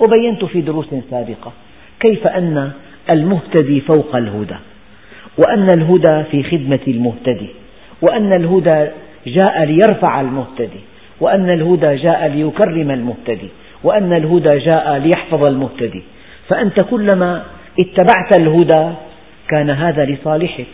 وبينت 0.00 0.44
في 0.44 0.60
دروس 0.60 0.87
سابقة 1.10 1.52
كيف 2.00 2.26
أن 2.26 2.71
المهتدي 3.11 3.80
فوق 3.80 4.16
الهدى؟ 4.16 4.57
وأن 5.38 5.66
الهدى 5.71 6.25
في 6.30 6.42
خدمة 6.42 6.80
المهتدي 6.88 7.49
وأن 8.02 8.33
الهدى 8.33 8.87
جاء 9.26 9.64
ليرفع 9.64 10.21
المهتدي 10.21 10.80
وأن 11.21 11.50
الهدى 11.50 11.97
جاء 11.97 12.26
ليكرم 12.28 12.90
المهتدي 12.90 13.49
وأن 13.85 14.12
الهدى 14.12 14.58
جاء 14.58 14.99
ليحفظ 14.99 15.50
المهتدي. 15.50 16.02
فأنت 16.49 16.82
كلما 16.82 17.43
اتبعت 17.78 18.39
الهدى 18.39 18.91
كان 19.49 19.71
هذا 19.71 20.04
لصالحك 20.04 20.67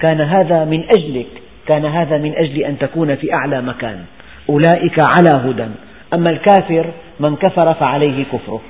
كان 0.00 0.20
هذا 0.20 0.64
من 0.64 0.84
أجلك 0.98 1.26
كان 1.66 1.84
هذا 1.84 2.18
من 2.18 2.34
أجل 2.36 2.62
أن 2.62 2.78
تكون 2.78 3.14
في 3.14 3.32
أعلى 3.32 3.62
مكان. 3.62 4.04
أولئك 4.48 4.98
على 5.16 5.30
هدى 5.44 5.66
أما 6.14 6.30
الكافر 6.30 6.86
من 7.20 7.36
كفر 7.36 7.74
فعليه 7.74 8.24
كفره. 8.24 8.60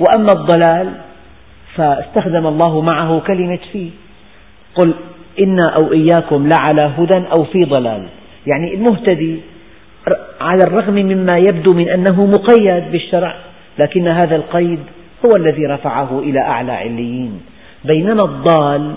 وأما 0.00 0.28
الضلال 0.32 0.92
فاستخدم 1.74 2.46
الله 2.46 2.84
معه 2.90 3.20
كلمة 3.20 3.58
في 3.72 3.90
قل 4.74 4.94
إنا 5.40 5.62
أو 5.80 5.92
إياكم 5.92 6.48
لعلى 6.48 6.94
هدى 6.98 7.24
أو 7.38 7.44
في 7.44 7.64
ضلال. 7.64 8.06
يعني 8.46 8.74
المهتدي 8.74 9.40
على 10.40 10.60
الرغم 10.66 10.94
مما 10.94 11.32
يبدو 11.48 11.72
من 11.72 11.88
أنه 11.88 12.26
مقيد 12.26 12.92
بالشرع 12.92 13.34
لكن 13.78 14.08
هذا 14.08 14.36
القيد 14.36 14.78
هو 15.26 15.36
الذي 15.36 15.66
رفعه 15.66 16.18
إلى 16.18 16.40
أعلى 16.40 16.72
عليين. 16.72 17.40
بينما 17.84 18.24
الضال 18.24 18.94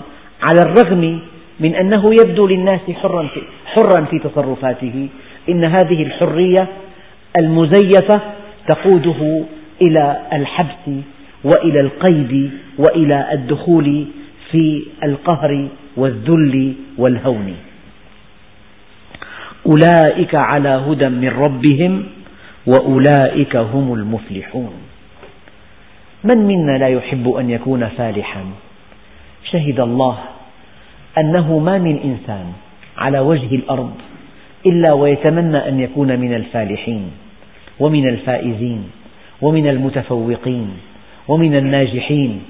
على 0.48 0.60
الرغم 0.66 1.20
من 1.60 1.74
أنه 1.74 2.04
يبدو 2.20 2.46
للناس 2.46 2.80
حرا 3.02 3.28
في, 3.34 3.40
حرا 3.66 4.04
في 4.04 4.18
تصرفاته 4.18 5.08
إن 5.48 5.64
هذه 5.64 6.02
الحرية 6.02 6.66
المزيفة 7.38 8.20
تقوده 8.68 9.44
إلى 9.82 10.20
الحبس 10.32 10.86
وإلى 11.44 11.80
القيد 11.80 12.50
وإلى 12.78 13.32
الدخول 13.32 14.06
في 14.50 14.82
القهر 15.04 15.68
والذل 15.96 16.74
والهون. 16.98 17.56
أولئك 19.66 20.34
على 20.34 20.68
هدى 20.68 21.08
من 21.08 21.28
ربهم 21.28 22.04
وأولئك 22.66 23.56
هم 23.56 23.94
المفلحون. 23.94 24.72
من 26.24 26.38
منا 26.38 26.78
لا 26.78 26.88
يحب 26.88 27.28
أن 27.28 27.50
يكون 27.50 27.88
فالحا؟ 27.88 28.44
شهد 29.50 29.80
الله 29.80 30.18
أنه 31.18 31.58
ما 31.58 31.78
من 31.78 31.96
إنسان 31.98 32.46
على 32.98 33.18
وجه 33.18 33.54
الأرض 33.54 33.94
إلا 34.66 34.92
ويتمنى 34.92 35.68
أن 35.68 35.80
يكون 35.80 36.20
من 36.20 36.34
الفالحين 36.34 37.10
ومن 37.80 38.08
الفائزين. 38.08 38.99
ومن 39.42 39.68
المتفوقين 39.68 40.70
ومن 41.28 41.54
الناجحين. 41.60 42.42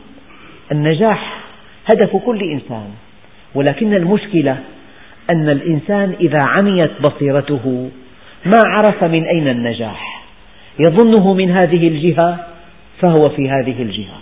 النجاح 0.72 1.40
هدف 1.86 2.16
كل 2.16 2.42
إنسان 2.42 2.90
ولكن 3.54 3.94
المشكلة 3.94 4.58
أن 5.30 5.48
الإنسان 5.48 6.14
إذا 6.20 6.38
عميت 6.42 6.90
بصيرته 7.02 7.90
ما 8.46 8.58
عرف 8.66 9.04
من 9.04 9.24
أين 9.24 9.48
النجاح. 9.48 10.22
يظنه 10.78 11.34
من 11.34 11.50
هذه 11.50 11.88
الجهة 11.88 12.46
فهو 13.00 13.28
في 13.28 13.50
هذه 13.50 13.82
الجهة. 13.82 14.18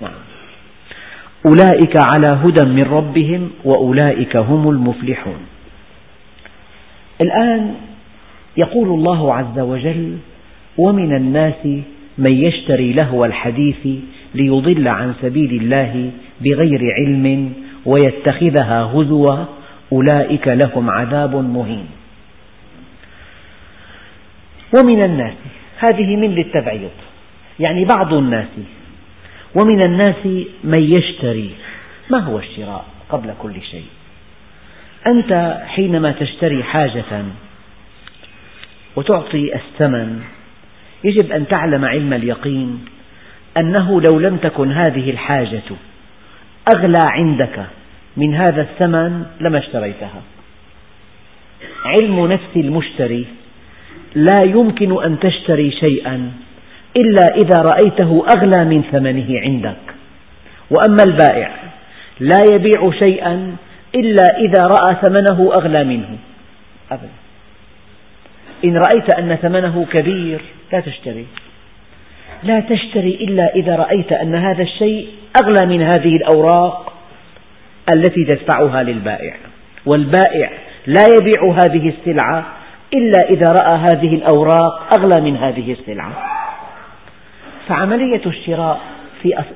نعم. 0.00 0.10
أولئك 1.46 1.96
على 1.96 2.28
هدى 2.44 2.70
من 2.70 2.90
ربهم 2.90 3.50
وأولئك 3.64 4.42
هم 4.42 4.70
المفلحون. 4.70 5.46
الآن 7.20 7.74
يقول 8.56 8.88
الله 8.88 9.34
عز 9.34 9.58
وجل 9.58 10.18
ومن 10.78 11.16
الناس 11.16 11.68
من 12.18 12.36
يشتري 12.36 12.92
لهو 12.92 13.24
الحديث 13.24 13.86
ليضل 14.34 14.88
عن 14.88 15.14
سبيل 15.22 15.62
الله 15.62 16.10
بغير 16.40 16.80
علم 16.98 17.52
ويتخذها 17.86 18.82
هزوا 18.94 19.44
أولئك 19.92 20.48
لهم 20.48 20.90
عذاب 20.90 21.36
مهين. 21.36 21.86
ومن 24.72 25.00
الناس 25.06 25.34
هذه 25.78 26.16
من 26.16 26.30
للتبعيض 26.30 26.90
يعني 27.68 27.84
بعض 27.84 28.14
الناس 28.14 28.48
ومن 29.54 29.86
الناس 29.86 30.26
من 30.64 30.82
يشتري 30.82 31.50
ما 32.10 32.18
هو 32.18 32.38
الشراء 32.38 32.84
قبل 33.08 33.34
كل 33.38 33.62
شيء؟ 33.70 33.86
أنت 35.06 35.60
حينما 35.66 36.12
تشتري 36.12 36.62
حاجة 36.62 37.24
وتعطي 38.96 39.54
الثمن 39.54 40.22
يجب 41.04 41.32
أن 41.32 41.46
تعلم 41.48 41.84
علم 41.84 42.12
اليقين 42.12 42.84
أنه 43.56 44.00
لو 44.00 44.18
لم 44.18 44.36
تكن 44.36 44.72
هذه 44.72 45.10
الحاجة 45.10 45.62
أغلى 46.76 47.04
عندك 47.10 47.64
من 48.16 48.34
هذا 48.34 48.62
الثمن 48.62 49.26
لما 49.40 49.58
اشتريتها. 49.58 50.22
علم 51.84 52.26
نفس 52.26 52.56
المشتري 52.56 53.26
لا 54.14 54.42
يمكن 54.42 55.04
أن 55.04 55.18
تشتري 55.20 55.70
شيئا 55.70 56.32
إلا 56.96 57.26
إذا 57.36 57.62
رأيته 57.72 58.26
أغلى 58.36 58.64
من 58.64 58.82
ثمنه 58.92 59.40
عندك. 59.40 59.94
وأما 60.70 61.04
البائع 61.06 61.50
لا 62.20 62.40
يبيع 62.52 62.90
شيئا 62.90 63.56
إلا 63.94 64.24
إذا 64.38 64.66
رأى 64.66 64.96
ثمنه 65.02 65.50
أغلى 65.54 65.84
منه. 65.84 66.18
أبدا. 66.90 67.08
إن 68.64 68.76
رأيت 68.76 69.14
أن 69.14 69.36
ثمنه 69.36 69.86
كبير 69.92 70.40
لا 70.72 70.80
تشتري. 70.80 71.26
لا 72.42 72.60
تشتري 72.60 73.14
إلا 73.14 73.54
إذا 73.54 73.76
رأيت 73.76 74.12
أن 74.12 74.34
هذا 74.34 74.62
الشيء 74.62 75.08
أغلى 75.42 75.66
من 75.66 75.82
هذه 75.82 76.12
الأوراق 76.12 76.92
التي 77.96 78.24
تدفعها 78.24 78.82
للبائع. 78.82 79.34
والبائع 79.86 80.50
لا 80.86 81.04
يبيع 81.20 81.52
هذه 81.52 81.88
السلعة 81.88 82.46
إلا 82.94 83.30
إذا 83.30 83.48
رأى 83.60 83.76
هذه 83.76 84.14
الأوراق 84.14 84.98
أغلى 84.98 85.30
من 85.30 85.36
هذه 85.36 85.72
السلعة. 85.72 86.12
فعملية 87.68 88.22
الشراء 88.26 88.80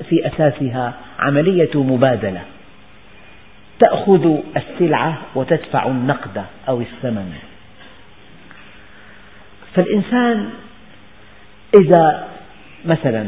في 0.08 0.26
أساسها 0.26 0.94
عملية 1.18 1.70
مبادلة. 1.74 2.40
تأخذ 3.80 4.36
السلعة 4.56 5.18
وتدفع 5.34 5.86
النقد 5.86 6.44
أو 6.68 6.80
الثمن. 6.80 7.32
فالإنسان 9.76 10.50
إذا 11.80 12.28
مثلا 12.84 13.26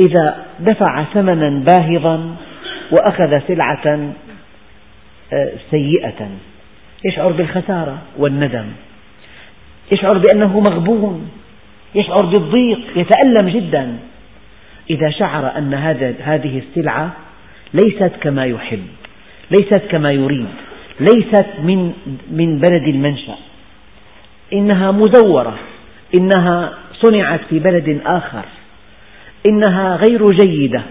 إذا 0.00 0.44
دفع 0.60 1.04
ثمنا 1.04 1.64
باهظا 1.64 2.36
وأخذ 2.90 3.38
سلعة 3.48 4.12
آه، 5.32 5.52
سيئة 5.70 6.28
يشعر 7.04 7.32
بالخسارة 7.32 7.98
والندم. 8.18 8.66
يشعر 9.92 10.18
بأنه 10.18 10.60
مغبون 10.60 11.30
يشعر 11.94 12.22
بالضيق 12.22 12.78
يتألم 12.96 13.48
جدا. 13.48 13.96
إذا 14.90 15.10
شعر 15.10 15.58
أن 15.58 15.74
هذه 16.20 16.58
السلعة 16.58 17.12
ليست 17.74 18.12
كما 18.20 18.44
يحب 18.44 18.86
ليست 19.50 19.82
كما 19.90 20.12
يريد 20.12 20.48
ليست 21.00 21.46
من 21.62 21.92
من 22.30 22.58
بلد 22.58 22.88
المنشأ. 22.88 23.36
إنها 24.52 24.90
مزورة 24.90 25.58
إنها 26.18 26.74
صنعت 27.02 27.40
في 27.50 27.58
بلد 27.58 28.00
آخر. 28.06 28.44
إنها 29.46 29.96
غير 29.96 30.26
جيدة. 30.26 30.82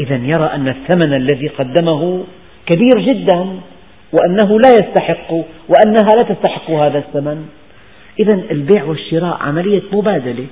إذا 0.00 0.16
يرى 0.16 0.50
أن 0.54 0.68
الثمن 0.68 1.14
الذي 1.14 1.48
قدمه 1.48 2.24
كبير 2.66 3.14
جدا 3.14 3.60
وأنه 4.12 4.60
لا 4.60 4.70
يستحق 4.70 5.32
وأنها 5.68 6.16
لا 6.16 6.22
تستحق 6.22 6.70
هذا 6.70 6.98
الثمن. 6.98 7.48
إذا 8.20 8.34
البيع 8.50 8.84
والشراء 8.84 9.38
عملية 9.42 9.82
مبادلة. 9.92 10.46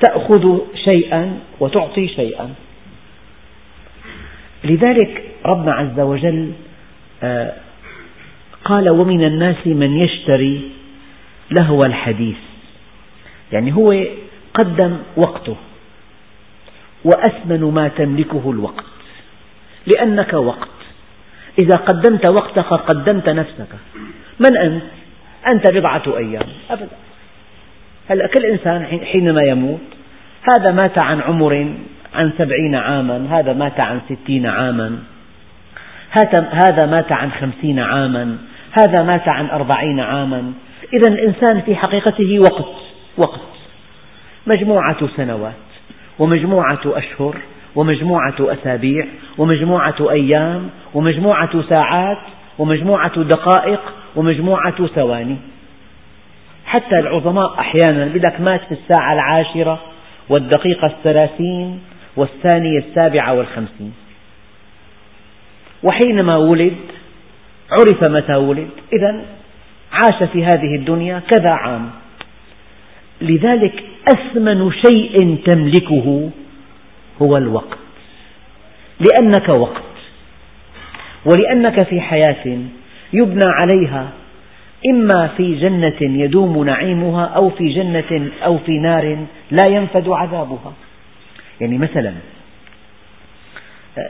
تأخذ 0.00 0.58
شيئا 0.84 1.38
وتعطي 1.60 2.08
شيئا. 2.08 2.54
لذلك 4.64 5.22
ربنا 5.46 5.72
عز 5.72 6.00
وجل 6.00 6.52
آه، 7.22 7.52
قال 8.64 8.90
ومن 8.90 9.24
الناس 9.24 9.66
من 9.66 9.96
يشتري 9.96 10.70
لهو 11.50 11.80
الحديث. 11.86 12.36
يعني 13.52 13.74
هو 13.74 13.94
قدم 14.54 14.98
وقته. 15.16 15.56
وأثمن 17.04 17.60
ما 17.60 17.88
تملكه 17.88 18.50
الوقت. 18.50 18.84
لأنك 19.86 20.32
وقت. 20.32 20.68
إذا 21.62 21.76
قدمت 21.76 22.26
وقتك 22.26 22.72
قدمت 22.72 23.28
نفسك. 23.28 23.68
من 24.40 24.56
أنت؟ 24.56 24.82
أنت 25.46 25.70
بضعة 25.70 26.18
أيام. 26.18 26.46
أبدا. 26.70 26.96
هلأ 28.10 28.26
كل 28.26 28.44
إنسان 28.44 29.00
حينما 29.04 29.42
يموت 29.42 29.80
هذا 30.48 30.72
مات 30.72 31.06
عن 31.06 31.20
عمر 31.20 31.74
عن 32.14 32.32
سبعين 32.38 32.74
عاما. 32.74 33.26
هذا 33.30 33.52
مات 33.52 33.80
عن 33.80 34.00
ستين 34.08 34.46
عاما. 34.46 34.98
هذا 36.52 36.86
مات 36.86 37.12
عن 37.12 37.30
خمسين 37.32 37.78
عاما. 37.78 38.36
هذا 38.78 39.02
مات 39.02 39.28
عن 39.28 39.46
أربعين 39.46 40.00
عاما. 40.00 40.52
إذا 40.92 41.12
الإنسان 41.12 41.60
في 41.60 41.76
حقيقته 41.76 42.38
وقت. 42.38 42.83
وقت. 43.16 43.40
مجموعة 44.46 45.08
سنوات 45.16 45.54
ومجموعة 46.18 46.80
أشهر 46.86 47.36
ومجموعة 47.74 48.34
أسابيع 48.40 49.06
ومجموعة 49.38 50.10
أيام 50.10 50.70
ومجموعة 50.94 51.62
ساعات 51.74 52.18
ومجموعة 52.58 53.22
دقائق 53.22 53.80
ومجموعة 54.16 54.86
ثواني. 54.86 55.36
حتى 56.66 56.98
العظماء 56.98 57.60
أحيانا 57.60 58.04
لك 58.04 58.40
مات 58.40 58.60
في 58.60 58.72
الساعة 58.72 59.12
العاشرة 59.12 59.82
والدقيقة 60.28 60.86
الثلاثين 60.86 61.80
والثانية 62.16 62.78
السابعة 62.78 63.34
والخمسين. 63.34 63.94
وحينما 65.82 66.36
ولد 66.36 66.76
عرف 67.70 68.08
متى 68.08 68.34
ولد. 68.34 68.70
إذا 68.92 69.24
عاش 69.92 70.30
في 70.30 70.44
هذه 70.44 70.74
الدنيا 70.76 71.22
كذا 71.30 71.50
عام. 71.50 71.90
لذلك 73.24 73.84
أثمن 74.12 74.72
شيء 74.72 75.38
تملكه 75.46 76.30
هو 77.22 77.32
الوقت. 77.38 77.78
لأنك 79.00 79.48
وقت. 79.48 79.82
ولأنك 81.24 81.88
في 81.88 82.00
حياة 82.00 82.58
يبنى 83.12 83.46
عليها 83.46 84.08
إما 84.90 85.28
في 85.36 85.54
جنة 85.54 86.22
يدوم 86.24 86.64
نعيمها 86.64 87.24
أو 87.24 87.50
في 87.50 87.74
جنة 87.74 88.30
أو 88.44 88.58
في 88.58 88.72
نار 88.78 89.26
لا 89.50 89.64
ينفد 89.70 90.08
عذابها. 90.08 90.72
يعني 91.60 91.78
مثلا 91.78 92.12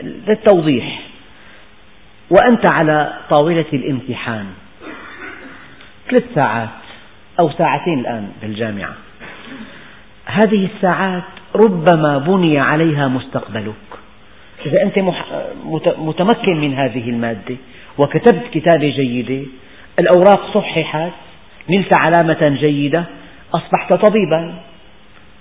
للتوضيح 0.02 1.00
وأنت 2.30 2.70
على 2.70 3.12
طاولة 3.30 3.64
الامتحان 3.72 4.46
ثلاث 6.10 6.34
ساعات 6.34 6.68
أو 7.40 7.50
ساعتين 7.50 7.98
الآن 7.98 8.28
بالجامعة 8.42 8.94
هذه 10.26 10.68
الساعات 10.74 11.22
ربما 11.56 12.18
بني 12.18 12.58
عليها 12.58 13.08
مستقبلك. 13.08 13.74
إذا 14.66 14.82
أنت 14.82 14.98
متمكن 15.98 16.60
من 16.60 16.74
هذه 16.74 17.10
المادة 17.10 17.56
وكتبت 17.98 18.42
كتابة 18.52 18.90
جيدة 18.90 19.46
الأوراق 19.98 20.54
صححت 20.54 21.12
نلت 21.70 21.94
علامة 22.06 22.48
جيدة 22.48 23.04
أصبحت 23.54 23.92
طبيبا 23.92 24.54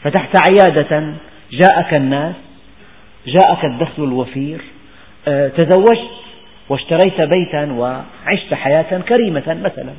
فتحت 0.04 0.36
عيادة 0.50 1.14
جاءك 1.52 1.94
الناس 1.94 2.36
جاءك 3.28 3.66
الدخل 3.66 4.04
الوفير 4.04 4.62
آه، 5.28 5.48
تزوجت 5.48 6.10
واشتريت 6.70 7.22
بيتا 7.22 7.72
وعشت 7.72 8.54
حياة 8.54 9.00
كريمة 9.00 9.58
مثلا. 9.64 9.94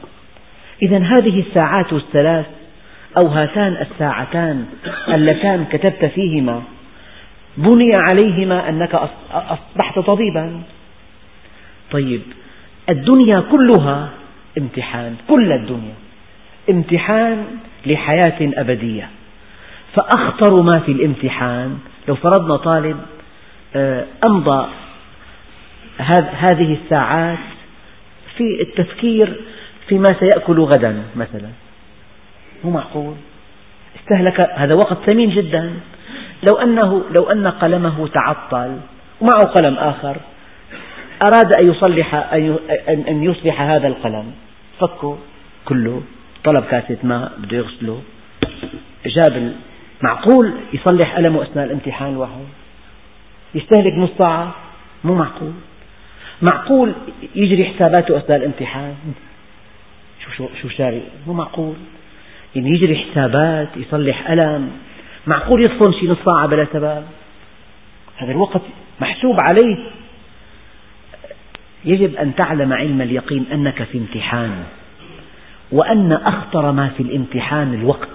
إذا 0.82 0.98
هذه 0.98 1.44
الساعات 1.48 1.92
الثلاث 1.92 2.46
أو 3.18 3.26
هاتان 3.26 3.72
الساعتان 3.72 4.66
اللتان 5.08 5.64
كتبت 5.64 6.04
فيهما 6.04 6.62
بني 7.56 7.92
عليهما 7.96 8.68
أنك 8.68 8.94
أصبحت 9.32 9.98
طبيبا. 9.98 10.62
طيب 11.90 12.22
الدنيا 12.88 13.40
كلها 13.40 14.08
امتحان 14.58 15.16
كل 15.28 15.52
الدنيا 15.52 15.94
امتحان 16.70 17.44
لحياة 17.86 18.38
أبدية. 18.40 19.08
فأخطر 19.96 20.62
ما 20.62 20.80
في 20.86 20.92
الامتحان 20.92 21.78
لو 22.08 22.14
فرضنا 22.14 22.56
طالب 22.56 22.96
آه، 23.76 24.04
أمضى 24.24 24.68
هذه 26.36 26.78
الساعات 26.84 27.38
في 28.36 28.62
التفكير 28.62 29.40
فيما 29.88 30.08
سيأكل 30.20 30.60
غدا 30.60 31.02
مثلا. 31.16 31.48
مو 32.64 32.70
معقول؟ 32.70 33.14
استهلك 34.00 34.40
هذا 34.40 34.74
وقت 34.74 35.10
ثمين 35.10 35.30
جدا. 35.30 35.74
لو 36.50 36.56
أنه 36.56 37.04
لو 37.16 37.30
أن 37.30 37.46
قلمه 37.46 38.08
تعطل 38.08 38.78
ومعه 39.20 39.44
قلم 39.56 39.74
آخر 39.74 40.16
أراد 41.22 41.56
أن 41.60 41.70
يصلح 41.70 42.14
أن 43.08 43.24
يصلح 43.24 43.60
هذا 43.60 43.86
القلم. 43.88 44.32
فكه. 44.80 45.18
كله. 45.64 46.02
طلب 46.44 46.64
كاسة 46.70 46.98
ماء 47.02 47.32
بده 47.38 47.56
يغسله. 47.56 48.02
جاب 49.06 49.52
معقول 50.02 50.52
يصلح 50.72 51.16
قلمه 51.16 51.42
أثناء 51.42 51.64
الامتحان 51.64 52.16
واحد 52.16 52.46
يستهلك 53.54 53.92
نص 53.92 54.10
ساعة. 54.18 54.54
مو 55.04 55.14
معقول. 55.14 55.52
معقول 56.42 56.94
يجري 57.34 57.64
حساباته 57.64 58.16
أثناء 58.16 58.38
الامتحان. 58.38 58.94
شو 60.24 60.30
شو 60.30 60.48
شو 60.62 60.68
شاري؟ 60.68 61.02
مو 61.26 61.32
معقول. 61.32 61.74
يعني 62.56 62.70
يجري 62.70 62.96
حسابات 62.96 63.68
يصلح 63.76 64.30
قلم 64.30 64.70
معقول 65.26 65.60
يصفن 65.60 65.92
شي 66.00 66.06
نص 66.06 66.18
ساعة 66.24 66.46
بلا 66.46 66.66
سبب 66.72 67.04
هذا 68.16 68.32
الوقت 68.32 68.60
محسوب 69.00 69.36
عليه. 69.48 69.76
يجب 71.84 72.16
أن 72.16 72.34
تعلم 72.34 72.72
علم 72.72 73.02
اليقين 73.02 73.46
أنك 73.52 73.82
في 73.82 73.98
امتحان 73.98 74.64
وأن 75.72 76.12
أخطر 76.12 76.72
ما 76.72 76.88
في 76.96 77.02
الامتحان 77.02 77.74
الوقت. 77.74 78.08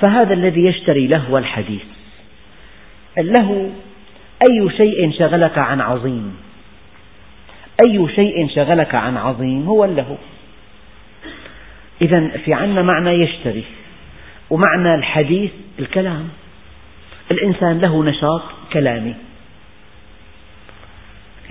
فهذا 0.00 0.34
الذي 0.34 0.64
يشتري 0.64 1.06
لهو 1.06 1.32
الحديث. 1.38 1.84
اللهو 3.18 3.66
أي 4.50 4.70
شيء 4.76 5.12
شغلك 5.18 5.64
عن 5.64 5.80
عظيم. 5.80 6.36
أي 7.86 8.08
شيء 8.14 8.48
شغلك 8.48 8.94
عن 8.94 9.16
عظيم 9.16 9.66
هو 9.66 9.84
اللهو. 9.84 10.16
إذا 12.02 12.28
في 12.44 12.54
عنا 12.54 12.82
معنى 12.82 13.10
يشتري 13.10 13.64
ومعنى 14.50 14.94
الحديث 14.94 15.50
الكلام. 15.78 16.28
الإنسان 17.30 17.78
له 17.78 18.04
نشاط 18.04 18.42
كلامي. 18.72 19.14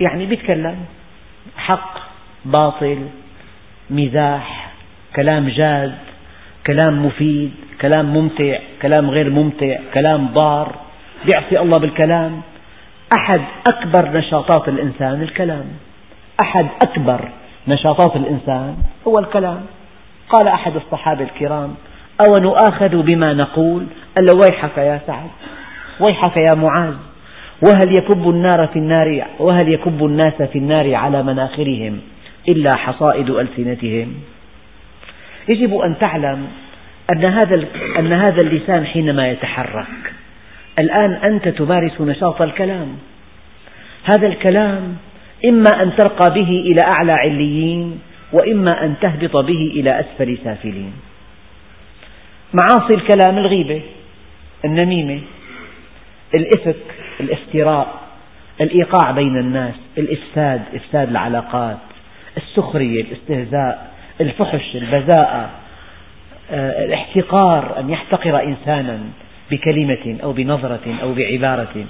يعني 0.00 0.26
بيتكلم 0.26 0.76
حق 1.56 1.98
باطل 2.44 2.98
مزاح 3.90 4.70
كلام 5.16 5.48
جاد 5.48 5.98
كلام 6.66 7.06
مفيد 7.06 7.52
كلام 7.80 8.06
ممتع 8.06 8.58
كلام 8.82 9.10
غير 9.10 9.30
ممتع 9.30 9.78
كلام 9.94 10.28
ضار 10.28 10.74
يعصي 11.34 11.60
الله 11.60 11.80
بالكلام. 11.80 12.42
أحد 13.18 13.40
أكبر 13.66 14.18
نشاطات 14.18 14.68
الإنسان 14.68 15.22
الكلام. 15.22 15.64
أحد 16.44 16.66
أكبر 16.82 17.28
نشاطات 17.68 18.16
الإنسان 18.16 18.76
هو 19.06 19.18
الكلام. 19.18 19.66
قال 20.30 20.48
أحد 20.48 20.76
الصحابة 20.76 21.24
الكرام 21.24 21.74
أو 22.20 22.42
نؤاخذ 22.42 23.02
بما 23.02 23.34
نقول؟ 23.34 23.86
قال 24.16 24.26
له 24.26 24.32
ويحك 24.34 24.78
يا 24.78 25.00
سعد 25.06 25.30
ويحك 26.00 26.36
يا 26.36 26.56
معاذ 26.56 26.94
وهل 27.62 27.96
يكب 27.96 28.30
النار 28.30 28.66
في 28.72 28.78
النار 28.78 29.26
وهل 29.38 29.68
يكب 29.68 30.04
الناس 30.04 30.42
في 30.42 30.58
النار 30.58 30.94
على 30.94 31.22
مناخرهم 31.22 32.00
إلا 32.48 32.70
حصائد 32.76 33.30
ألسنتهم؟ 33.30 34.14
يجب 35.48 35.74
أن 35.74 35.98
تعلم 35.98 36.46
أن 37.12 37.24
هذا 37.24 37.64
أن 37.98 38.12
هذا 38.12 38.42
اللسان 38.42 38.86
حينما 38.86 39.30
يتحرك 39.30 40.14
الآن 40.78 41.12
أنت 41.12 41.48
تمارس 41.48 42.00
نشاط 42.00 42.42
الكلام. 42.42 42.88
هذا 44.04 44.26
الكلام 44.26 44.96
إما 45.44 45.82
أن 45.82 45.96
ترقى 45.96 46.34
به 46.34 46.50
إلى 46.50 46.82
أعلى 46.82 47.12
عليين 47.12 48.00
وإما 48.32 48.84
أن 48.84 48.94
تهبط 49.00 49.36
به 49.36 49.72
إلى 49.76 50.00
أسفل 50.00 50.38
سافلين. 50.44 50.92
معاصي 52.54 52.94
الكلام 52.94 53.38
الغيبة 53.38 53.82
النميمة 54.64 55.20
الإفك 56.34 56.76
الافتراء 57.20 58.00
الإيقاع 58.60 59.10
بين 59.10 59.36
الناس 59.36 59.74
الإفساد 59.98 60.62
إفساد 60.74 61.08
العلاقات 61.08 61.78
السخرية 62.36 63.02
الاستهزاء 63.02 63.92
الفحش 64.20 64.76
البذاءة 64.76 65.50
آه، 66.50 66.84
الاحتقار 66.84 67.80
أن 67.80 67.90
يحتقر 67.90 68.42
إنسانا 68.42 69.00
بكلمة 69.50 70.16
أو 70.22 70.32
بنظرة 70.32 70.94
أو 71.02 71.14
بعبارة. 71.14 71.84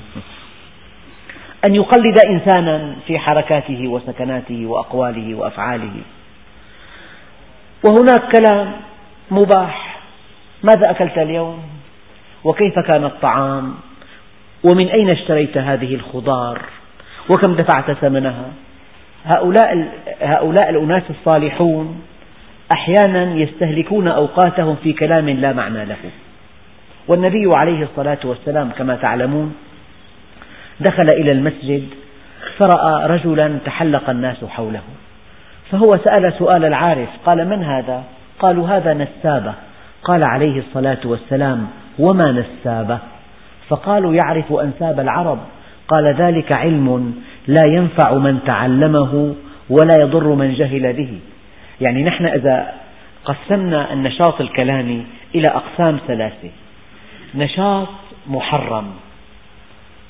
أن 1.65 1.75
يقلد 1.75 2.19
إنسانا 2.27 2.97
في 3.07 3.19
حركاته 3.19 3.89
وسكناته 3.89 4.67
وأقواله 4.67 5.35
وأفعاله. 5.35 5.93
وهناك 7.85 8.37
كلام 8.37 8.73
مباح. 9.31 10.01
ماذا 10.63 10.91
أكلت 10.91 11.19
اليوم؟ 11.19 11.63
وكيف 12.45 12.79
كان 12.79 13.05
الطعام؟ 13.05 13.75
ومن 14.65 14.89
أين 14.89 15.11
اشتريت 15.11 15.59
هذه 15.59 15.95
الخضار؟ 15.95 16.63
وكم 17.31 17.55
دفعت 17.55 17.91
ثمنها؟ 17.91 18.45
هؤلاء, 19.25 19.89
هؤلاء 20.23 20.71
الأناس 20.71 21.03
الصالحون 21.11 22.03
أحيانا 22.73 23.35
يستهلكون 23.35 24.09
أوقاتهم 24.09 24.77
في 24.83 24.93
كلام 24.93 25.29
لا 25.29 25.53
معنى 25.53 25.85
له. 25.85 25.97
والنبي 27.09 27.51
عليه 27.55 27.83
الصلاة 27.83 28.19
والسلام 28.25 28.71
كما 28.71 28.97
تعلمون 28.97 29.55
دخل 30.81 31.07
إلى 31.13 31.33
المسجد 31.33 31.89
فرأى 32.59 33.07
رجلا 33.07 33.59
تحلق 33.65 34.11
الناس 34.11 34.45
حوله. 34.45 34.83
فهو 35.71 35.99
سأل 36.05 36.33
سؤال 36.39 36.65
العارف 36.65 37.09
قال 37.27 37.49
من 37.49 37.65
هذا؟ 37.65 38.05
قالوا 38.39 38.69
هذا 38.69 38.95
نسابة 38.95 39.55
قال 40.05 40.21
عليه 40.27 40.59
الصلاة 40.59 41.01
والسلام 41.05 41.67
وما 41.99 42.33
نسابة؟ 42.33 42.99
فقالوا 43.69 44.15
يعرف 44.15 44.53
أنساب 44.53 45.01
العرب 45.01 45.39
قال 45.89 46.15
ذلك 46.15 46.57
علم 46.57 47.15
لا 47.47 47.63
ينفع 47.69 48.15
من 48.15 48.39
تعلمه 48.49 49.35
ولا 49.71 49.95
يضر 50.01 50.35
من 50.35 50.55
جهل 50.55 50.93
به 50.93 51.19
يعني 51.81 52.03
نحن 52.03 52.27
إذا 52.27 52.73
قسمنا 53.25 53.93
النشاط 53.93 54.41
الكلامي 54.41 55.07
إلى 55.35 55.47
أقسام 55.49 55.99
ثلاثة 56.07 56.51
نشاط 57.35 57.89
محرم 58.27 58.87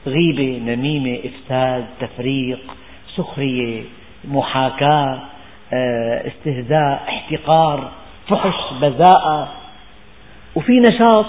غيبة 0.07 0.62
نميمة 0.66 1.18
إفساد 1.25 1.85
تفريق 2.01 2.61
سخرية 3.16 3.83
محاكاة 4.25 5.18
استهزاء 5.72 7.04
احتقار 7.09 7.90
فحش 8.28 8.72
بذاءة 8.81 9.48
وفي 10.54 10.81
نشاط 10.81 11.26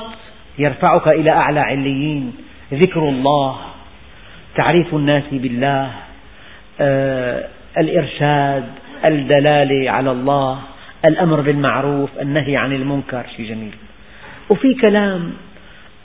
يرفعك 0.58 1.14
إلى 1.14 1.32
أعلى 1.32 1.60
عليين 1.60 2.34
ذكر 2.74 3.10
الله 3.10 3.58
تعريف 4.56 4.94
الناس 4.94 5.24
بالله 5.32 5.90
آه، 6.82 7.48
الإرشاد 7.78 8.66
الدلالة 9.06 9.92
على 9.92 10.12
الله 10.12 10.60
الأمر 11.10 11.42
بالمعروف 11.42 12.10
النهي 12.22 12.58
عن 12.58 12.74
المنكر. 12.74 13.26
شيء 13.38 13.50
جميل. 13.50 13.76
وفي 14.50 14.74
كلام 14.74 15.34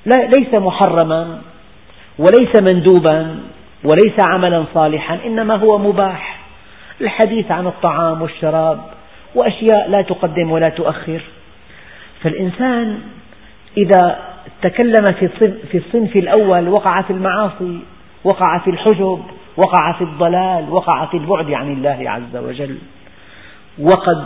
ليس 0.06 0.54
محرما 0.54 1.40
وليس 2.18 2.72
مندوبا 2.72 3.38
وليس 3.84 4.16
عملا 4.28 4.64
صالحا 4.74 5.18
إنما 5.26 5.56
هو 5.56 5.78
مباح. 5.78 6.43
الحديث 7.00 7.50
عن 7.50 7.66
الطعام 7.66 8.22
والشراب 8.22 8.80
وأشياء 9.34 9.90
لا 9.90 10.02
تقدم 10.02 10.50
ولا 10.50 10.68
تؤخر. 10.68 11.20
فالإنسان 12.22 12.98
إذا 13.76 14.18
تكلم 14.62 15.04
في 15.70 15.78
الصنف 15.78 16.16
الأول 16.16 16.68
وقع 16.68 17.02
في 17.02 17.12
المعاصي 17.12 17.80
وقع 18.24 18.58
في 18.58 18.70
الحجب 18.70 19.22
وقع 19.56 19.92
في 19.92 20.04
الضلال 20.04 20.70
وقع 20.70 21.06
في 21.06 21.16
البعد 21.16 21.52
عن 21.52 21.72
الله 21.72 22.10
عز 22.10 22.36
وجل. 22.36 22.78
وقد 23.78 24.24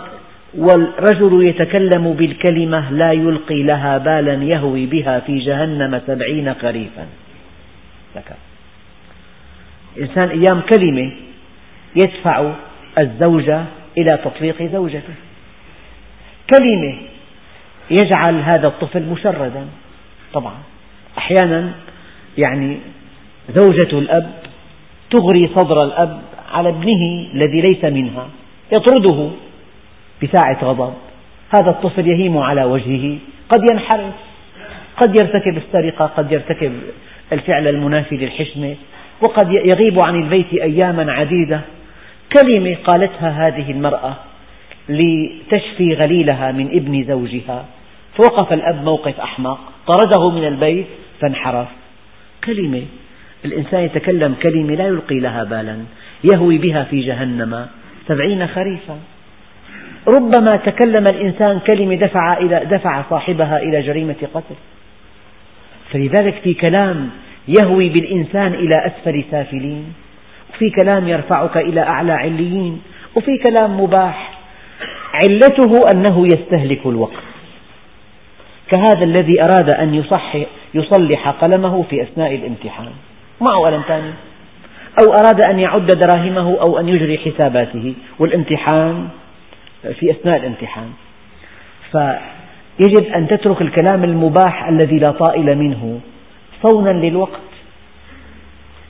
والرجل 0.55 1.47
يتكلم 1.49 2.13
بالكلمة 2.13 2.91
لا 2.91 3.13
يلقي 3.13 3.63
لها 3.63 3.99
بالا 3.99 4.45
يهوي 4.45 4.87
بها 4.87 5.21
في 5.21 5.39
جهنم 5.39 6.01
سبعين 6.07 6.55
خريفا 6.55 7.07
إنسان 10.01 10.29
أيام 10.29 10.61
كلمة 10.61 11.13
يدفع 11.97 12.53
الزوجة 13.03 13.65
إلى 13.99 14.19
تطليق 14.25 14.63
زوجته. 14.63 15.15
كلمة 16.55 16.99
يجعل 17.91 18.45
هذا 18.53 18.67
الطفل 18.69 19.03
مشردا. 19.03 19.67
طبعا 20.33 20.55
أحيانا 21.19 21.73
يعني 22.39 22.77
زوجة 23.49 23.99
الأب 23.99 24.31
تغري 25.11 25.49
صدر 25.55 25.85
الأب 25.85 26.23
على 26.53 26.69
ابنه 26.69 27.29
الذي 27.35 27.61
ليس 27.61 27.85
منها 27.85 28.29
يطرده 28.73 29.31
بساعة 30.23 30.65
غضب. 30.65 30.95
هذا 31.61 31.71
الطفل 31.71 32.07
يهيم 32.07 32.39
على 32.39 32.65
وجهه 32.65 33.19
قد 33.49 33.71
ينحرف 33.73 34.15
قد 34.97 35.21
يرتكب 35.21 35.57
السرقة 35.57 36.07
قد 36.07 36.33
يرتكب 36.33 36.73
الفعل 37.33 37.69
المنافي 37.69 38.17
للحشمة 38.17 38.77
وقد 39.21 39.53
يغيب 39.53 40.01
عن 40.01 40.23
البيت 40.23 40.55
أياما 40.55 41.13
عديدة. 41.13 41.61
كلمة 42.33 42.77
قالتها 42.85 43.47
هذه 43.47 43.71
المرأة 43.71 44.17
لتشفي 44.89 45.95
غليلها 45.95 46.53
من 46.53 46.67
ابن 46.67 47.05
زوجها. 47.05 47.65
فوقف 48.17 48.53
الأب 48.53 48.85
موقف 48.85 49.21
أحمق 49.21 49.59
طرده 49.87 50.31
من 50.31 50.47
البيت 50.47 50.87
فانحرف. 51.21 51.69
كلمة. 52.45 52.83
الإنسان 53.45 53.81
يتكلم 53.81 54.35
كلمة 54.43 54.75
لا 54.75 54.87
يلقي 54.87 55.21
لها 55.21 55.45
بالا 55.45 55.77
يهوي 56.35 56.59
بها 56.59 56.85
في 56.85 57.01
جهنم. 57.01 57.67
سبعين 58.09 58.47
خريفا. 58.47 58.99
ربما 60.09 60.53
تكلم 60.67 61.05
الإنسان 61.13 61.61
كلمة 61.71 61.95
دفع, 61.95 62.39
إلى 62.39 62.65
دفع 62.71 63.03
صاحبها 63.11 63.59
إلى 63.59 63.83
جريمة 63.83 64.17
قتل. 64.35 64.55
فلذلك 65.93 66.35
في 66.35 66.55
كلام 66.55 67.11
يهوي 67.49 67.89
بالإنسان 67.89 68.55
إلى 68.55 68.75
أسفل 68.87 69.25
سافلين. 69.31 69.95
وفي 70.59 70.71
كلام 70.71 71.09
يرفعك 71.09 71.57
إلى 71.57 71.81
أعلى 71.81 72.13
عليين 72.13 72.83
وفي 73.17 73.39
كلام 73.39 73.81
مباح. 73.81 74.39
علته 75.15 75.91
أنه 75.93 76.27
يستهلك 76.27 76.87
الوقت. 76.87 77.23
كهذا 78.73 79.01
الذي 79.07 79.43
أراد 79.43 79.75
أن 79.75 79.95
يصح 79.95 80.37
يصلح 80.75 81.29
قلمه 81.29 81.83
في 81.83 82.03
أثناء 82.03 82.35
الامتحان. 82.35 82.89
معه 83.41 83.61
قلم 83.61 83.83
ثاني 83.89 84.11
أو 85.01 85.13
أراد 85.13 85.41
أن 85.41 85.59
يعد 85.59 85.87
دراهمه 85.87 86.61
أو 86.61 86.79
أن 86.79 86.89
يجري 86.89 87.19
حساباته. 87.19 87.95
والامتحان 88.19 89.09
في 89.83 90.11
أثناء 90.11 90.37
الامتحان. 90.37 90.91
فيجب 91.93 93.07
أن 93.15 93.29
تترك 93.29 93.63
الكلام 93.63 94.05
المباح 94.05 94.69
الذي 94.69 94.97
لا 94.97 95.13
طائل 95.13 95.59
منه 95.59 96.01
صونا 96.63 96.91
للوقت. 96.91 97.41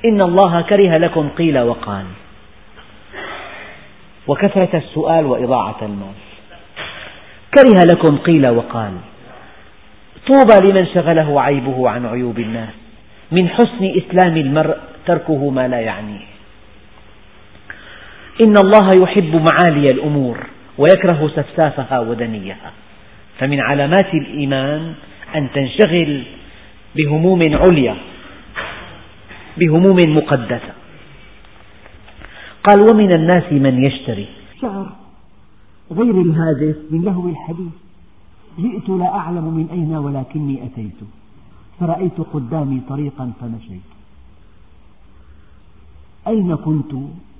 إن 0.04 0.20
الله 0.20 0.60
كره 0.60 0.96
لكم 0.96 1.28
قيل 1.28 1.58
وقال. 1.58 2.04
وكثرة 4.26 4.76
السؤال 4.76 5.26
وإضاعة 5.26 5.76
المال 5.82 6.14
كره 7.54 7.82
لكم 7.92 8.18
قيل 8.18 8.50
وقال. 8.50 8.92
طوبى 10.28 10.70
لمن 10.70 10.86
شغله 10.86 11.42
عيبه 11.42 11.90
عن 11.90 12.06
عيوب 12.06 12.38
الناس. 12.38 12.74
من 13.32 13.48
حسن 13.48 13.92
إسلام 13.96 14.36
المرء 14.36 14.76
تركه 15.06 15.50
ما 15.50 15.68
لا 15.68 15.80
يعنيه. 15.80 16.26
إن 18.40 18.54
الله 18.64 18.88
يحب 19.02 19.34
معالي 19.34 19.86
الأمور 19.92 20.46
ويكره 20.78 21.30
سفسافها 21.36 22.00
ودنيها. 22.00 22.72
فمن 23.38 23.60
علامات 23.60 24.14
الإيمان 24.14 24.94
أن 25.34 25.48
تنشغل 25.54 26.22
بهموم 26.96 27.40
عليا 27.52 27.96
بهموم 29.58 29.96
مقدسة. 30.16 30.72
قال 32.64 32.80
ومن 32.80 33.12
الناس 33.12 33.52
من 33.52 33.84
يشتري. 33.86 34.28
شعر 34.60 34.92
غير 35.92 36.20
الهادف 36.20 36.76
من 36.90 37.02
لهو 37.02 37.28
الحديث. 37.28 37.72
جئت 38.58 38.88
لا 38.88 39.08
أعلم 39.14 39.44
من 39.44 39.68
أين 39.72 39.96
ولكني 39.96 40.66
أتيت. 40.66 41.00
فرأيت 41.80 42.20
قدامي 42.20 42.80
طريقا 42.88 43.32
فمشيت. 43.40 43.88
أين 46.26 46.56
كنت؟ 46.56 46.92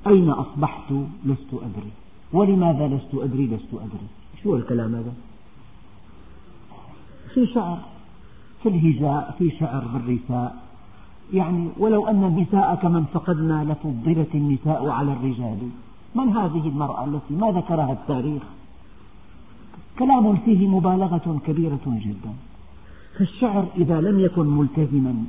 أين 0.07 0.31
أصبحت؟ 0.31 0.93
لست 1.27 1.53
أدري. 1.53 1.93
ولماذا 2.33 2.87
لست 2.87 3.15
أدري؟ 3.15 3.47
لست 3.47 3.75
أدري. 3.75 4.09
شو 4.43 4.57
الكلام 4.57 4.95
هذا؟ 4.95 5.13
في 7.35 7.47
شعر. 7.55 7.79
في 8.63 8.69
الهجاء 8.69 9.35
في 9.39 9.51
شعر 9.61 9.85
بالرثاء. 9.93 10.68
يعني 11.33 11.69
ولو 11.79 12.07
أن 12.07 12.25
النساء 12.25 12.75
كمن 12.75 13.05
فقدنا 13.05 13.65
لفضلت 13.65 14.35
النساء 14.35 14.89
على 14.89 15.13
الرجال. 15.13 15.59
من 16.15 16.29
هذه 16.29 16.69
المرأة 16.69 17.05
التي 17.05 17.35
ما 17.35 17.51
ذكرها 17.51 17.93
التاريخ؟ 17.93 18.43
كلام 19.99 20.37
فيه 20.37 20.69
مبالغة 20.69 21.41
كبيرة 21.47 21.81
جدا. 21.87 22.33
فالشعر 23.19 23.67
إذا 23.77 24.01
لم 24.01 24.21
يكن 24.21 24.47
ملتزما 24.47 25.25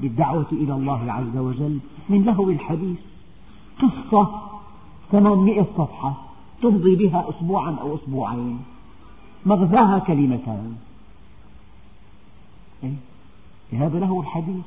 بالدعوة 0.00 0.46
إلى 0.52 0.74
الله 0.74 1.12
عز 1.12 1.36
وجل 1.36 1.78
من 2.08 2.24
لهو 2.24 2.50
الحديث 2.50 2.98
قصة 3.82 4.42
ثمانمئة 5.12 5.66
صفحة 5.76 6.14
تمضي 6.62 6.96
بها 6.96 7.30
أسبوعا 7.30 7.76
أو 7.80 7.94
أسبوعين. 7.94 8.58
مغزاها 9.46 9.98
كلمتان. 9.98 10.76
إيه؟ 12.84 13.15
هذا 13.72 13.98
له 13.98 14.20
الحديث. 14.20 14.64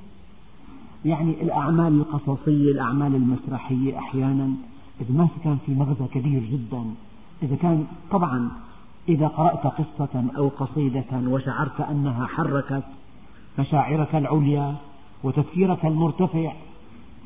يعني 1.06 1.32
الأعمال 1.42 1.94
القصصية 1.94 2.72
الأعمال 2.72 3.16
المسرحية 3.16 4.00
أحيانا 4.00 4.50
إذا 5.02 5.14
ما 5.18 5.28
كان 5.44 5.58
في 5.66 5.72
مغزى 5.72 6.06
كبير 6.14 6.42
جدا 6.52 6.84
إذا 7.44 7.56
كان 7.56 7.86
طبعا 8.12 8.50
إذا 9.10 9.28
قرأت 9.28 9.68
قصة 9.68 10.24
أو 10.38 10.48
قصيدة 10.48 11.30
وشعرت 11.30 11.82
أنها 11.82 12.26
حركت 12.28 12.84
مشاعرك 13.60 14.16
العليا 14.16 14.76
وتفكيرك 15.24 15.86
المرتفع 15.86 16.54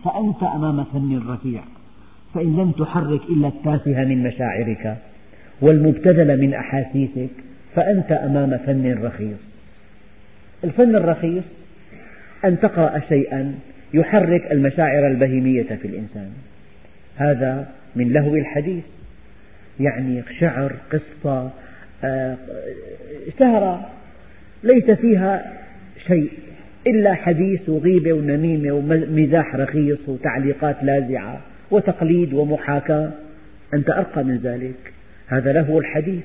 فأنت 0.04 0.44
أمام 0.44 0.84
فن 0.84 1.30
رفيع. 1.30 1.64
فإن 2.34 2.56
لم 2.56 2.72
تحرك 2.72 3.22
إلا 3.30 3.48
التافه 3.48 4.06
من 4.06 4.24
مشاعرك 4.24 5.02
والمبتذل 5.62 6.42
من 6.42 6.54
أحاسيسك 6.54 7.32
فأنت 7.76 8.12
أمام 8.12 8.58
فن 8.58 9.06
رخيص. 9.06 9.38
الفن 10.64 10.96
الرخيص 10.96 11.44
أن 12.46 12.60
تقرأ 12.60 13.00
شيئا 13.10 13.56
يحرك 13.94 14.52
المشاعر 14.52 15.08
البهيمية 15.08 15.64
في 15.64 15.88
الإنسان. 15.88 16.30
هذا 17.16 17.68
من 17.96 18.14
لهو 18.14 18.36
الحديث. 18.36 18.84
يعني 19.80 20.24
شعر 20.40 20.76
قصة 20.92 21.52
آه، 22.04 22.38
سهرة 23.40 23.90
ليس 24.64 24.92
فيها 24.92 25.54
شيء 26.08 26.32
إلا 26.88 27.14
حديث 27.14 27.70
وغيبة 27.70 28.14
ونميمة 28.14 28.72
ومزاح 28.72 29.56
رخيص 29.56 30.10
وتعليقات 30.10 30.84
لاذعة 30.84 31.42
وتقليد 31.72 32.34
ومحاكاة. 32.34 33.12
أنت 33.74 33.90
أرقى 33.90 34.24
من 34.24 34.38
ذلك. 34.38 34.94
هذا 35.28 35.54
له 35.54 35.78
الحديث. 35.80 36.24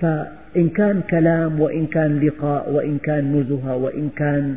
فإن 0.00 0.68
كان 0.68 1.00
كلام 1.10 1.60
وإن 1.60 1.86
كان 1.86 2.20
لقاء 2.20 2.70
وإن 2.70 2.98
كان 2.98 3.36
نزهة 3.36 3.76
وإن 3.76 4.10
كان 4.16 4.54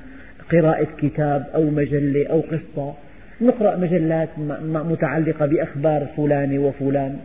قراءة 0.51 0.87
كتاب 0.97 1.45
أو 1.55 1.69
مجلة 1.69 2.27
أو 2.27 2.39
قصة 2.39 2.93
نقرأ 3.41 3.77
مجلات 3.77 4.29
متعلقة 4.73 5.45
بأخبار 5.45 6.07
فلان 6.17 6.57
وفلان. 6.57 7.17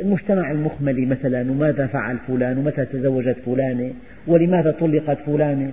المجتمع 0.00 0.50
المخملي 0.50 1.06
مثلا 1.06 1.50
وماذا 1.50 1.86
فعل 1.86 2.16
فلان؟ 2.28 2.58
ومتى 2.58 2.84
تزوجت 2.84 3.36
فلانة؟ 3.46 3.92
ولماذا 4.26 4.74
طلقت 4.80 5.18
فلانة؟ 5.26 5.72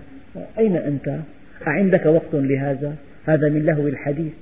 أين 0.59 0.75
أنت؟ 0.75 1.19
أعندك 1.67 2.05
وقت 2.05 2.33
لهذا؟ 2.33 2.95
هذا 3.25 3.49
من 3.49 3.65
لهو 3.65 3.87
الحديث. 3.87 4.33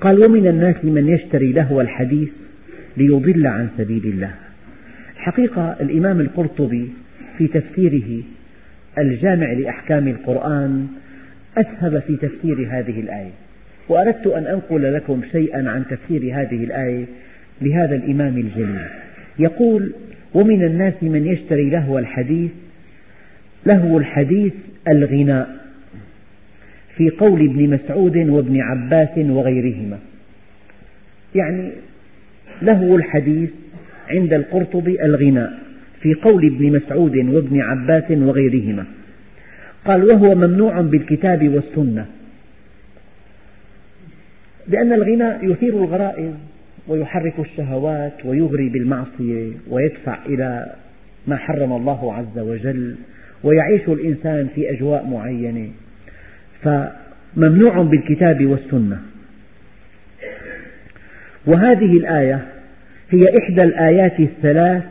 قال 0.00 0.28
ومن 0.28 0.46
الناس 0.46 0.76
من 0.82 1.08
يشتري 1.08 1.52
لهو 1.52 1.80
الحديث 1.80 2.28
ليضل 2.96 3.46
عن 3.46 3.68
سبيل 3.78 4.04
الله. 4.04 4.30
الحقيقة 5.26 5.76
الإمام 5.80 6.20
القرطبي 6.20 6.90
في 7.38 7.46
تفسيره 7.46 8.22
الجامع 8.98 9.52
لأحكام 9.52 10.08
القرآن 10.08 10.86
أسهب 11.58 11.98
في 11.98 12.16
تفسير 12.16 12.68
هذه 12.70 13.00
الآية. 13.00 13.30
وأردت 13.88 14.26
أن 14.26 14.46
أنقل 14.46 14.94
لكم 14.94 15.22
شيئا 15.32 15.70
عن 15.70 15.84
تفسير 15.90 16.22
هذه 16.22 16.64
الآية 16.64 17.04
لهذا 17.62 17.96
الإمام 17.96 18.36
الجليل. 18.36 18.84
يقول 19.38 19.92
ومن 20.34 20.64
الناس 20.64 20.94
من 21.02 21.26
يشتري 21.26 21.70
لهو 21.70 21.98
الحديث 21.98 22.50
لهو 23.66 23.98
الحديث 23.98 24.52
الغناء 24.88 25.56
في 26.96 27.10
قول 27.10 27.44
ابن 27.44 27.70
مسعود 27.70 28.16
وابن 28.16 28.60
عباس 28.60 29.18
وغيرهما. 29.18 29.98
يعني 31.34 31.70
لهو 32.62 32.96
الحديث 32.96 33.50
عند 34.08 34.32
القرطبي 34.32 35.04
الغناء 35.04 35.58
في 36.00 36.14
قول 36.14 36.46
ابن 36.46 36.76
مسعود 36.76 37.16
وابن 37.16 37.60
عباس 37.60 38.10
وغيرهما. 38.10 38.84
قال 39.84 40.04
وهو 40.04 40.34
ممنوع 40.34 40.80
بالكتاب 40.80 41.48
والسنة. 41.48 42.06
لأن 44.68 44.92
الغناء 44.92 45.44
يثير 45.44 45.84
الغرائز 45.84 46.32
ويحرك 46.88 47.34
الشهوات 47.38 48.12
ويغري 48.24 48.68
بالمعصية 48.68 49.52
ويدفع 49.70 50.18
إلى 50.26 50.72
ما 51.26 51.36
حرم 51.36 51.72
الله 51.72 52.14
عز 52.14 52.38
وجل 52.38 52.94
ويعيش 53.42 53.88
الإنسان 53.88 54.48
في 54.54 54.70
أجواء 54.70 55.06
معينة. 55.06 55.68
فممنوع 56.62 57.82
بالكتاب 57.82 58.46
والسنة. 58.46 59.00
وهذه 61.46 61.92
الآية 61.92 62.55
هي 63.10 63.22
إحدى 63.42 63.62
الآيات 63.62 64.20
الثلاث 64.20 64.82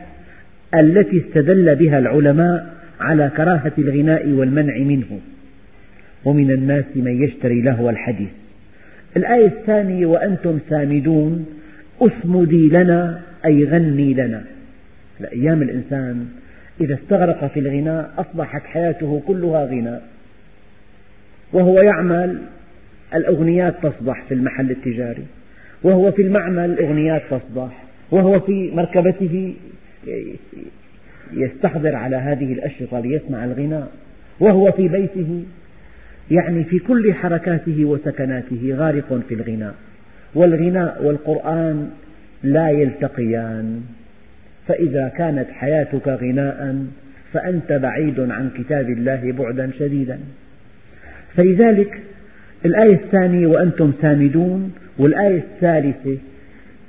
التي 0.74 1.18
استدل 1.18 1.74
بها 1.74 1.98
العلماء 1.98 2.74
على 3.00 3.30
كراهة 3.36 3.72
الغناء 3.78 4.28
والمنع 4.28 4.78
منه. 4.78 5.20
ومن 6.24 6.50
الناس 6.50 6.84
من 6.96 7.24
يشتري 7.24 7.62
لهو 7.62 7.90
الحديث. 7.90 8.28
الآية 9.16 9.46
الثانية 9.46 10.06
وأنتم 10.06 10.58
سامدون 10.68 11.46
أسمدي 12.00 12.68
لنا 12.68 13.20
أي 13.44 13.64
غني 13.64 14.14
لنا. 14.14 14.44
أيام 15.32 15.62
الإنسان 15.62 16.26
إذا 16.80 16.94
استغرق 16.94 17.46
في 17.46 17.60
الغناء 17.60 18.10
أصبحت 18.18 18.62
حياته 18.62 19.22
كلها 19.26 19.64
غناء. 19.64 20.02
وهو 21.52 21.80
يعمل 21.80 22.38
الأغنيات 23.14 23.74
تصبح 23.82 24.24
في 24.28 24.34
المحل 24.34 24.70
التجاري. 24.70 25.24
وهو 25.82 26.12
في 26.12 26.22
المعمل 26.22 26.64
الأغنيات 26.64 27.22
تصبح. 27.30 27.85
وهو 28.10 28.40
في 28.40 28.70
مركبته 28.74 29.54
يستحضر 31.32 31.94
على 31.94 32.16
هذه 32.16 32.52
الأشرطة 32.52 33.00
ليسمع 33.00 33.44
الغناء 33.44 33.90
وهو 34.40 34.72
في 34.72 34.88
بيته 34.88 35.44
يعني 36.30 36.64
في 36.64 36.78
كل 36.78 37.14
حركاته 37.14 37.84
وسكناته 37.84 38.74
غارق 38.74 39.20
في 39.28 39.34
الغناء. 39.34 39.74
والغناء 40.34 41.04
والقرآن 41.04 41.90
لا 42.42 42.68
يلتقيان. 42.68 43.82
فإذا 44.68 45.08
كانت 45.08 45.50
حياتك 45.50 46.08
غناء 46.08 46.84
فأنت 47.32 47.72
بعيد 47.72 48.20
عن 48.20 48.50
كتاب 48.58 48.90
الله 48.90 49.32
بعدا 49.32 49.70
شديدا. 49.78 50.18
فلذلك 51.36 52.00
الآية 52.64 52.94
الثانية 52.94 53.46
وأنتم 53.46 53.92
سامدون 54.02 54.72
والآية 54.98 55.38
الثالثة 55.38 56.18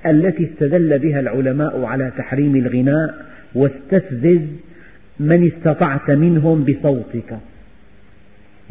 التي 0.06 0.44
استدل 0.44 1.00
بها 1.00 1.20
العلماء 1.20 1.84
على 1.84 2.12
تحريم 2.18 2.56
الغناء 2.56 3.26
واستفزز 3.56 4.42
من 5.20 5.48
استطعت 5.48 6.12
منهم 6.12 6.64
بصوتك. 6.64 7.38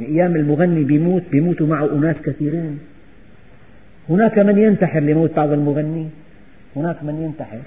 أيام 0.01 0.37
المغني 0.37 0.85
بيموت 0.85 1.23
بيموتوا 1.33 1.67
معه 1.67 1.99
أناس 1.99 2.17
كثيرون 2.25 2.79
هناك 4.09 4.39
من 4.39 4.59
ينتحر 4.59 5.01
لموت 5.01 5.37
بعض 5.37 5.53
المغني 5.53 6.09
هناك 6.77 7.05
من 7.05 7.23
ينتحر. 7.23 7.59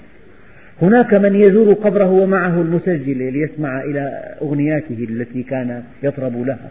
هناك 0.82 1.14
من 1.14 1.34
يزور 1.34 1.72
قبره 1.72 2.10
ومعه 2.10 2.62
المسجلة 2.62 3.30
ليسمع 3.30 3.82
إلى 3.82 4.34
أغنياته 4.42 5.06
التي 5.10 5.42
كان 5.42 5.82
يطرب 6.02 6.46
لها. 6.46 6.70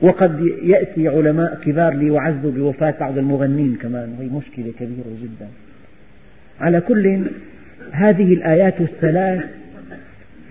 وقد 0.00 0.40
يأتي 0.62 1.08
علماء 1.08 1.60
كبار 1.64 1.94
ليعزوا 1.94 2.50
بوفاة 2.50 2.94
بعض 3.00 3.18
المغنين 3.18 3.76
كمان. 3.82 4.16
وهي 4.18 4.28
مشكلة 4.28 4.72
كبيرة 4.78 5.16
جدا. 5.22 5.48
على 6.60 6.80
كل 6.80 7.22
هذه 7.92 8.32
الآيات 8.32 8.80
الثلاث 8.80 9.44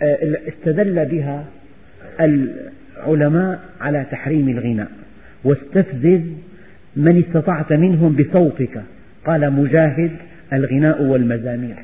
آه، 0.01 0.37
استدل 0.47 1.05
بها 1.05 1.45
العلماء 2.19 3.59
على 3.81 4.05
تحريم 4.11 4.49
الغناء. 4.49 4.91
واستفزز 5.43 6.21
من 6.95 7.23
استطعت 7.27 7.73
منهم 7.73 8.15
بصوتك. 8.15 8.81
قال 9.25 9.53
مجاهد 9.53 10.11
الغناء 10.53 11.01
والمزامير. 11.01 11.75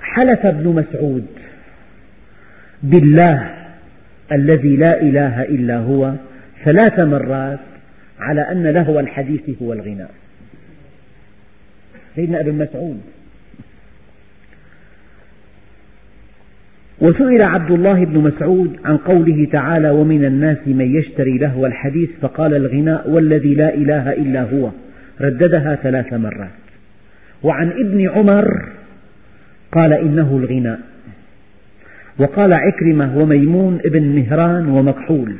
حلف 0.00 0.46
ابن 0.46 0.68
مسعود. 0.68 1.37
بالله 2.82 3.50
الذي 4.32 4.76
لا 4.76 5.02
إله 5.02 5.42
إلا 5.42 5.76
هو 5.76 6.14
ثلاث 6.64 6.98
مرات 6.98 7.58
على 8.20 8.40
أن 8.40 8.66
لهو 8.66 9.00
الحديث 9.00 9.62
هو 9.62 9.72
الغناء 9.72 10.10
سيدنا 12.14 12.40
ابن 12.40 12.54
مسعود. 12.54 13.00
وسئل 17.00 17.42
عبد 17.42 17.70
الله 17.70 18.04
بن 18.04 18.18
مسعود 18.18 18.76
عن 18.84 18.96
قوله 18.96 19.48
تعالى 19.52 19.90
ومن 19.90 20.24
الناس 20.24 20.58
من 20.66 20.96
يشتري 20.96 21.38
لهو 21.38 21.66
الحديث 21.66 22.10
فقال 22.20 22.54
الغناء 22.54 23.10
والذي 23.10 23.54
لا 23.54 23.74
إله 23.74 24.12
إلا 24.12 24.42
هو 24.42 24.70
رددها 25.20 25.74
ثلاث 25.74 26.12
مرات. 26.12 26.50
وعن 27.42 27.70
ابن 27.70 28.08
عمر 28.08 28.68
قال 29.72 29.92
إنه 29.92 30.36
الغناء 30.36 30.80
وقال 32.18 32.54
عكرمة 32.54 33.18
وميمون 33.18 33.80
ابن 33.84 34.02
مهران 34.02 34.68
ومكحول. 34.68 35.36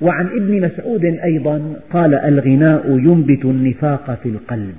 وعن 0.00 0.26
ابن 0.26 0.62
مسعود 0.62 1.04
أيضا 1.04 1.76
قال 1.90 2.14
الغناء 2.14 2.98
ينبت 2.98 3.44
النفاق 3.44 4.18
في 4.22 4.28
القلب. 4.28 4.74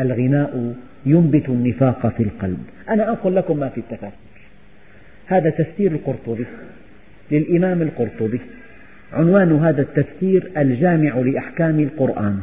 الغناء 0.00 0.74
ينبت 1.06 1.48
النفاق 1.48 2.14
في 2.16 2.22
القلب. 2.22 2.58
أنا 2.88 3.10
أنقل 3.10 3.36
لكم 3.36 3.58
ما 3.58 3.68
في 3.68 3.80
التفاسير. 3.80 4.40
هذا 5.26 5.50
تفسير 5.50 5.92
القرطبي 5.92 6.46
للإمام 7.30 7.82
القرطبي. 7.82 8.40
عنوان 9.12 9.52
هذا 9.52 9.82
التفسير 9.82 10.50
الجامع 10.56 11.14
لأحكام 11.16 11.80
القرآن. 11.80 12.38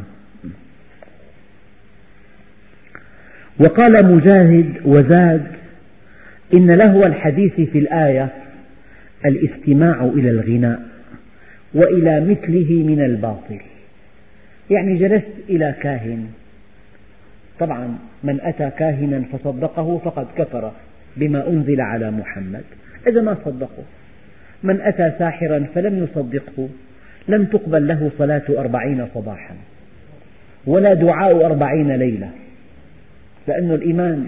وقال 3.60 4.16
مجاهد 4.16 4.74
وزاد 4.86 5.48
إن 6.54 6.72
لهو 6.72 7.06
الحديث 7.06 7.54
في 7.54 7.78
الآية 7.80 8.30
الاستماع 9.26 10.06
إلى 10.06 10.30
الغناء 10.30 10.80
وإلى 11.74 12.22
مثله 12.22 12.84
من 12.84 13.02
الباطل. 13.02 13.60
يعني 14.70 14.98
جلست 14.98 15.34
إلى 15.50 15.76
كاهن. 15.82 16.28
طبعا 17.60 17.98
من 18.24 18.40
أتى 18.42 18.70
كاهنا 18.80 19.24
فصدقه 19.34 19.98
فقد 19.98 20.28
كفر 20.38 20.72
بما 21.18 21.48
أنزل 21.48 21.82
على 21.82 22.12
محمد. 22.12 22.64
إذا 23.08 23.22
ما 23.22 23.38
صدقه. 23.46 23.84
من 24.64 24.82
أتى 24.82 25.12
ساحرا 25.20 25.66
فلم 25.76 26.04
يصدقه. 26.04 26.70
لم 27.28 27.46
تقبل 27.46 27.88
له 27.88 28.12
صلاة 28.18 28.44
أربعين 28.50 29.08
صباحا. 29.14 29.56
ولا 30.66 30.94
دعاء 30.94 31.46
أربعين 31.46 31.92
ليلة. 31.92 32.30
لأن 33.48 33.72
الإيمان 33.72 34.28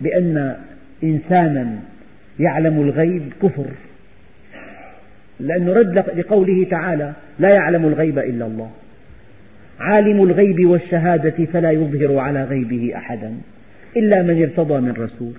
بأن 0.00 0.56
إنسانا 1.04 1.78
يعلم 2.40 2.80
الغيب 2.80 3.22
كفر. 3.42 3.66
لأنه 5.40 5.72
رد 5.72 6.04
لقوله 6.16 6.64
تعالى 6.70 7.12
لا 7.38 7.48
يعلم 7.48 7.86
الغيب 7.86 8.18
إلا 8.18 8.46
الله. 8.46 8.70
عالم 9.80 10.22
الغيب 10.22 10.68
والشهادة 10.68 11.44
فلا 11.52 11.70
يظهر 11.70 12.18
على 12.18 12.44
غيبه 12.44 12.96
أحدا 12.96 13.34
إلا 13.96 14.22
من 14.22 14.42
ارتضى 14.42 14.80
من 14.80 14.92
رسول. 14.92 15.32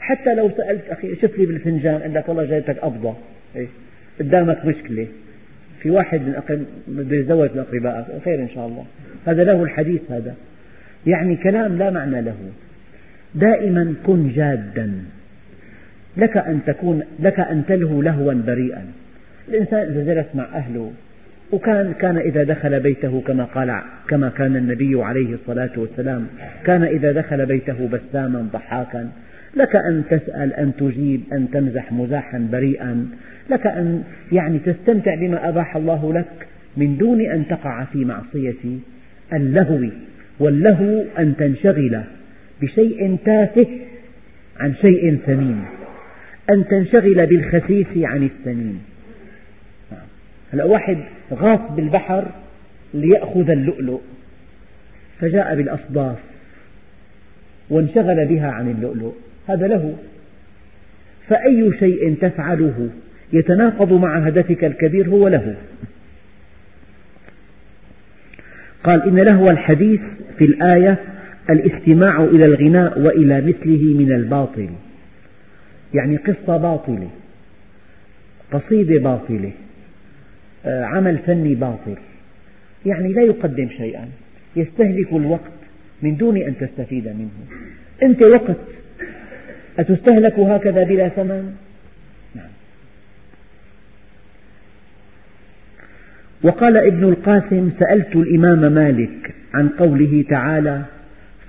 حتى 0.00 0.34
لو 0.34 0.50
سألت 0.56 0.88
أخي 0.90 1.16
شوف 1.16 1.38
لي 1.38 1.46
بالفنجان 1.46 2.00
قال 2.00 2.14
لك 2.14 2.28
والله 2.28 2.44
جايتك 2.44 2.76
أبضة 2.82 3.14
إيه؟ 3.56 3.66
قدامك 4.20 4.64
مشكلة. 4.64 5.06
في 5.82 5.90
واحد 5.90 6.20
من 6.20 6.34
بده 6.88 7.16
يتزوج 7.16 7.50
من 7.54 7.58
أقربائك 7.58 8.22
خير 8.24 8.42
إن 8.42 8.48
شاء 8.54 8.66
الله. 8.66 8.84
هذا 9.26 9.44
له 9.44 9.62
الحديث 9.62 10.00
هذا. 10.10 10.34
يعني 11.06 11.36
كلام 11.36 11.78
لا 11.78 11.90
معنى 11.90 12.20
له. 12.20 12.36
دائما 13.34 13.94
كن 14.06 14.32
جادا. 14.32 14.92
لك 16.16 16.36
أن 16.36 16.60
تكون 16.66 17.02
لك 17.20 17.40
أن 17.40 17.64
تلهو 17.68 18.02
لهوا 18.02 18.34
بريئا. 18.34 18.84
الإنسان 19.48 19.78
إذا 19.78 20.14
جلس 20.14 20.26
مع 20.34 20.44
أهله 20.44 20.92
وكان 21.52 21.92
كان 21.92 22.16
إذا 22.16 22.42
دخل 22.42 22.80
بيته 22.80 23.22
كما 23.26 23.44
قال 23.44 23.80
كما 24.08 24.28
كان 24.28 24.56
النبي 24.56 25.02
عليه 25.02 25.34
الصلاة 25.34 25.70
والسلام 25.76 26.26
كان 26.64 26.82
إذا 26.82 27.12
دخل 27.12 27.46
بيته 27.46 27.88
بساما 27.88 28.48
ضحاكا. 28.52 29.10
لك 29.56 29.76
أن 29.76 30.04
تسأل 30.10 30.52
أن 30.52 30.72
تجيب 30.76 31.20
أن 31.32 31.50
تمزح 31.50 31.92
مزاحا 31.92 32.48
بريئا. 32.52 33.08
لك 33.50 33.66
أن 33.66 34.02
يعني 34.32 34.58
تستمتع 34.58 35.14
بما 35.14 35.48
أباح 35.48 35.76
الله 35.76 36.14
لك 36.14 36.46
من 36.76 36.96
دون 36.96 37.20
أن 37.20 37.48
تقع 37.48 37.84
في 37.84 38.04
معصية 38.04 38.78
اللهو. 39.32 39.88
واللهو 40.40 41.04
أن 41.18 41.36
تنشغل 41.36 42.02
بشيء 42.62 43.16
تافه 43.24 43.66
عن 44.60 44.74
شيء 44.74 45.18
ثمين 45.26 45.64
أن 46.50 46.68
تنشغل 46.68 47.26
بالخسيس 47.26 47.86
عن 47.96 48.22
الثمين 48.22 48.80
هلا 50.52 50.64
واحد 50.64 50.98
غاص 51.32 51.60
بالبحر 51.76 52.24
ليأخذ 52.94 53.50
اللؤلؤ 53.50 54.00
فجاء 55.20 55.56
بالأصداف 55.56 56.16
وانشغل 57.70 58.26
بها 58.26 58.50
عن 58.50 58.70
اللؤلؤ 58.70 59.12
هذا 59.48 59.66
له. 59.66 59.96
فأي 61.28 61.72
شيء 61.78 62.16
تفعله 62.20 62.88
يتناقض 63.32 63.92
مع 63.92 64.18
هدفك 64.18 64.64
الكبير 64.64 65.08
هو 65.08 65.28
له. 65.28 65.56
قال 68.84 69.02
إن 69.02 69.18
له 69.18 69.50
الحديث 69.50 70.00
في 70.38 70.44
الآية 70.44 70.98
الاستماع 71.50 72.24
إلى 72.24 72.44
الغناء 72.44 73.00
وإلى 73.00 73.40
مثله 73.40 73.94
من 73.98 74.12
الباطل. 74.12 74.68
يعني 75.94 76.16
قصة 76.16 76.56
باطلة 76.56 77.08
قصيدة 78.52 79.00
باطلة 79.00 79.52
آه، 80.66 80.84
عمل 80.84 81.18
فني 81.18 81.54
باطل. 81.54 81.96
يعني 82.86 83.12
لا 83.12 83.22
يقدم 83.22 83.68
شيئا. 83.68 84.08
يستهلك 84.56 85.12
الوقت 85.12 85.52
من 86.02 86.16
دون 86.16 86.36
أن 86.36 86.54
تستفيد 86.58 87.08
منه. 87.08 87.30
أنت 88.02 88.22
وقت 88.22 88.56
أتستهلك 89.78 90.38
هكذا 90.38 90.84
بلا 90.84 91.08
ثمن؟ 91.08 91.54
وقال 96.42 96.76
ابن 96.76 97.04
القاسم 97.04 97.70
سألت 97.78 98.16
الإمام 98.16 98.72
مالك 98.72 99.34
عن 99.54 99.68
قوله 99.68 100.24
تعالى 100.30 100.82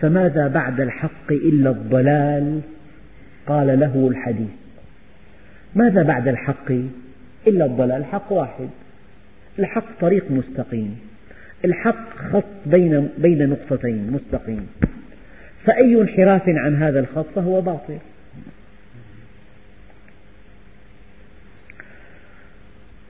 فماذا 0.02 0.48
بعد 0.48 0.82
الحق 0.82 1.32
إلا 1.32 1.70
الضلال؟ 1.70 2.62
قال 3.48 3.80
له 3.80 4.08
الحديث 4.12 4.50
ماذا 5.76 6.04
بعد 6.04 6.28
الحق 6.28 6.72
إلا 7.48 7.66
الضلال؟ 7.66 7.92
الحق 7.92 8.34
واحد. 8.34 8.70
الحق 9.60 10.00
طريق 10.02 10.32
مستقيم. 10.32 11.00
الحق 11.66 12.18
خط 12.32 12.44
بين, 12.66 13.10
بين 13.18 13.50
نقطتين 13.50 14.12
مستقيم. 14.12 14.68
فأي 15.66 16.02
انحراف 16.02 16.44
عن 16.48 16.76
هذا 16.76 17.00
الخط 17.00 17.26
فهو 17.36 17.62
باطل. 17.62 17.98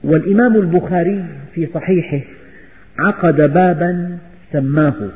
والإمام 0.04 0.56
البخاري 0.56 1.24
في 1.54 1.66
صحيحه 1.74 2.20
عقد 2.98 3.36
بابا 3.36 4.18
سماه. 4.52 5.08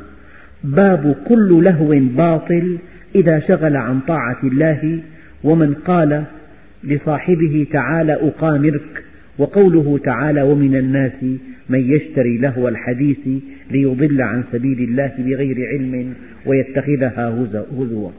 باب 0.65 1.17
كل 1.29 1.65
لهو 1.65 1.89
باطل 2.17 2.79
إذا 3.15 3.39
شغل 3.39 3.77
عن 3.77 4.01
طاعة 4.01 4.39
الله 4.45 5.01
ومن 5.45 5.75
قال 5.75 6.25
لصاحبه 6.85 7.67
تعالى 7.73 8.13
أقامرك 8.13 9.05
وقوله 9.39 9.99
تعالى 10.05 10.43
ومن 10.43 10.77
الناس 10.77 11.23
من 11.69 11.81
يشتري 11.91 12.39
لهو 12.39 12.69
الحديث 12.69 13.29
ليضل 13.71 14.23
عن 14.23 14.45
سبيل 14.53 14.79
الله 14.79 15.13
بغير 15.19 15.69
علم 15.69 16.15
ويتخذها 16.47 17.29
هزوا. 17.29 18.11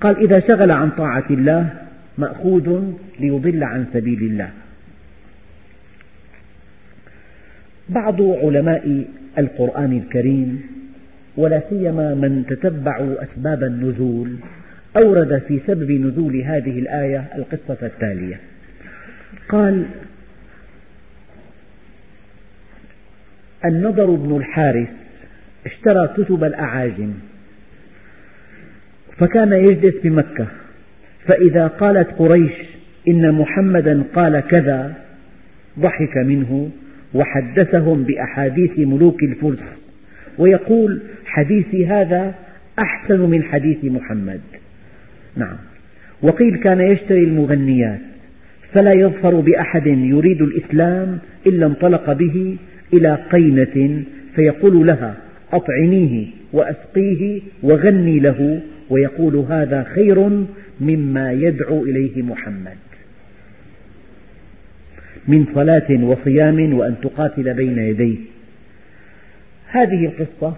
قال 0.00 0.16
إذا 0.16 0.40
شغل 0.40 0.70
عن 0.70 0.90
طاعة 0.90 1.24
الله 1.30 1.70
مأخوذ 2.18 2.82
ليضل 3.20 3.64
عن 3.64 3.86
سبيل 3.92 4.22
الله. 4.22 4.50
بعض 7.88 8.22
علماء 8.22 9.04
القرآن 9.38 9.92
الكريم 9.92 10.62
ولا 11.36 11.62
سيما 11.70 12.14
من 12.14 12.44
تتبعوا 12.48 13.22
أسباب 13.22 13.62
النزول 13.62 14.36
أورد 14.96 15.42
في 15.48 15.60
سبب 15.66 15.90
نزول 15.90 16.36
هذه 16.36 16.78
الآية 16.78 17.24
القصة 17.34 17.86
التالية. 17.86 18.40
قال 19.48 19.84
النضر 23.64 24.10
بن 24.10 24.36
الحارث 24.36 24.88
اشترى 25.66 26.08
كتب 26.16 26.44
الأعاجم 26.44 27.12
فكان 29.18 29.52
يجلس 29.52 29.94
بمكة 30.04 30.46
فإذا 31.26 31.66
قالت 31.66 32.10
قريش 32.18 32.52
إن 33.08 33.32
محمدا 33.32 34.02
قال 34.14 34.40
كذا 34.40 34.94
ضحك 35.78 36.16
منه 36.16 36.70
وحدثهم 37.14 38.02
بأحاديث 38.02 38.78
ملوك 38.78 39.22
الفرس 39.22 39.58
ويقول 40.38 41.02
حديثي 41.26 41.86
هذا 41.86 42.34
أحسن 42.78 43.20
من 43.20 43.42
حديث 43.42 43.84
محمد. 43.84 44.40
نعم. 45.36 45.56
وقيل 46.22 46.56
كان 46.56 46.80
يشتري 46.80 47.24
المغنيات 47.24 48.00
فلا 48.72 48.92
يظفر 48.92 49.40
بأحد 49.40 49.86
يريد 49.86 50.42
الإسلام 50.42 51.18
إلا 51.46 51.66
انطلق 51.66 52.12
به 52.12 52.56
إلى 52.92 53.18
قينة 53.32 54.02
فيقول 54.34 54.86
لها 54.86 55.14
أطعميه 55.52 56.26
وأسقيه 56.52 57.40
وغني 57.62 58.20
له 58.20 58.60
ويقول 58.90 59.36
هذا 59.36 59.82
خير 59.82 60.44
مما 60.80 61.32
يدعو 61.32 61.84
إليه 61.84 62.22
محمد. 62.22 62.76
من 65.28 65.46
صلاة 65.54 66.04
وصيام 66.04 66.74
وأن 66.74 66.94
تقاتل 67.02 67.54
بين 67.54 67.78
يديه 67.78 68.16
هذه 69.70 70.04
القصة 70.04 70.54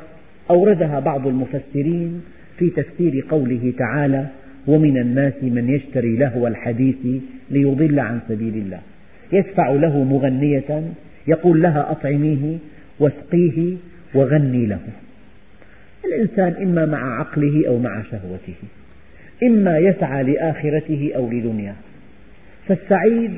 أوردها 0.51 1.01
بعض 1.01 1.27
المفسرين 1.27 2.23
في 2.59 2.71
تفسير 2.71 3.25
قوله 3.31 3.73
تعالى 3.79 4.27
ومن 4.67 4.99
الناس 4.99 5.33
من 5.43 5.69
يشتري 5.69 6.17
لهو 6.17 6.47
الحديث 6.47 6.97
ليضل 7.51 8.01
عن 8.01 8.21
سبيل 8.29 8.55
الله. 8.55 8.81
يدفع 9.33 9.69
له 9.69 10.05
مغنية 10.05 10.83
يقول 11.27 11.63
لها 11.63 11.91
أطعميه 11.91 12.59
واسقيه 12.99 13.77
وغني 14.15 14.67
له. 14.67 14.81
الإنسان 16.05 16.63
إما 16.63 16.87
مع 16.87 17.21
عقله 17.21 17.69
أو 17.69 17.79
مع 17.79 18.03
شهوته 18.03 18.55
إما 19.43 19.79
يسعى 19.79 20.23
لآخرته 20.23 21.13
أو 21.17 21.31
لدنياه. 21.31 21.75
فالسعيد 22.69 23.31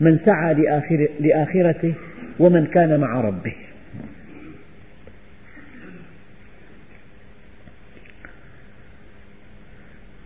من 0.00 0.18
سعى 0.24 0.54
لآخر 0.54 1.08
لآخرته 1.20 1.94
ومن 2.38 2.66
كان 2.66 3.00
مع 3.00 3.20
ربه. 3.20 3.54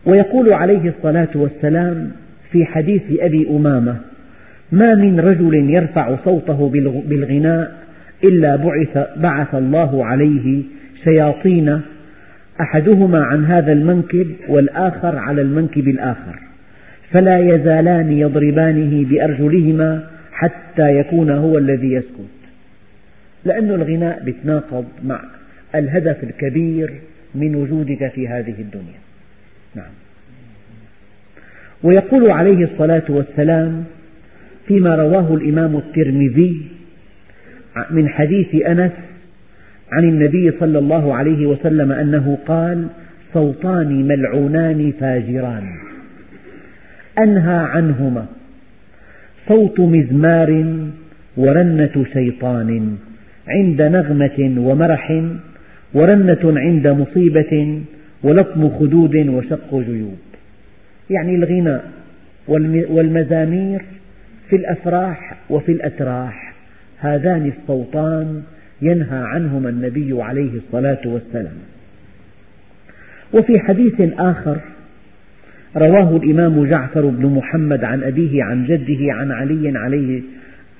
ويقول 0.06 0.52
عليه 0.52 0.88
الصلاة 0.88 1.28
والسلام 1.34 2.12
في 2.52 2.64
حديث 2.64 3.02
أبي 3.20 3.48
أمامة 3.50 3.96
ما 4.72 4.94
من 4.94 5.20
رجل 5.20 5.70
يرفع 5.70 6.16
صوته 6.24 6.68
بالغناء 7.08 7.84
إلا 8.24 8.56
بعث, 8.56 9.08
بعث 9.16 9.54
الله 9.54 10.06
عليه 10.06 10.62
شياطين 11.04 11.80
أحدهما 12.60 13.24
عن 13.24 13.44
هذا 13.44 13.72
المنكب 13.72 14.26
والآخر 14.48 15.18
على 15.18 15.42
المنكب 15.42 15.88
الآخر. 15.88 16.38
فلا 17.14 17.38
يزالان 17.38 18.12
يضربانه 18.12 19.04
بأرجلهما 19.10 20.06
حتى 20.32 20.96
يكون 20.98 21.30
هو 21.30 21.58
الذي 21.58 21.92
يسكت. 21.92 22.34
لأن 23.44 23.70
الغناء 23.70 24.28
يتناقض 24.28 24.84
مع 25.04 25.20
الهدف 25.74 26.24
الكبير 26.24 26.92
من 27.34 27.54
وجودك 27.54 28.12
في 28.14 28.28
هذه 28.28 28.54
الدنيا. 28.58 29.00
نعم. 29.74 29.92
ويقول 31.82 32.30
عليه 32.30 32.64
الصلاة 32.64 33.02
والسلام 33.08 33.84
فيما 34.68 34.94
رواه 34.96 35.34
الإمام 35.34 35.76
الترمذي 35.76 36.66
من 37.90 38.08
حديث 38.08 38.54
أنس 38.54 38.92
عن 39.92 40.04
النبي 40.04 40.50
صلى 40.60 40.78
الله 40.78 41.14
عليه 41.14 41.46
وسلم 41.46 41.92
أنه 41.92 42.38
قال 42.46 42.86
صوتان 43.34 44.08
ملعونان 44.08 44.92
فاجران. 45.00 45.93
أنهى 47.18 47.56
عنهما. 47.56 48.26
صوت 49.48 49.80
مزمار 49.80 50.64
ورنة 51.36 52.04
شيطان 52.12 52.96
عند 53.48 53.82
نغمة 53.82 54.54
ومرح 54.58 55.22
ورنة 55.94 56.60
عند 56.60 56.86
مصيبة 56.88 57.82
ولطم 58.22 58.70
خدود 58.78 59.16
وشق 59.16 59.74
جيوب. 59.74 60.18
يعني 61.10 61.34
الغناء 61.34 61.90
والمزامير 62.88 63.82
في 64.50 64.56
الأفراح 64.56 65.36
وفي 65.50 65.72
الأتراح. 65.72 66.54
هذان 66.98 67.52
الصوتان 67.56 68.42
ينهى 68.82 69.18
عنهما 69.18 69.68
النبي 69.68 70.22
عليه 70.22 70.50
الصلاة 70.56 71.00
والسلام. 71.04 71.56
وفي 73.32 73.58
حديث 73.58 74.00
آخر 74.18 74.58
رواه 75.76 76.16
الإمام 76.16 76.64
جعفر 76.64 77.06
بن 77.06 77.26
محمد 77.26 77.84
عن 77.84 78.02
أبيه 78.02 78.44
عن 78.44 78.64
جده 78.64 79.12
عن 79.12 79.32
علي 79.32 79.78
عليه 79.78 80.22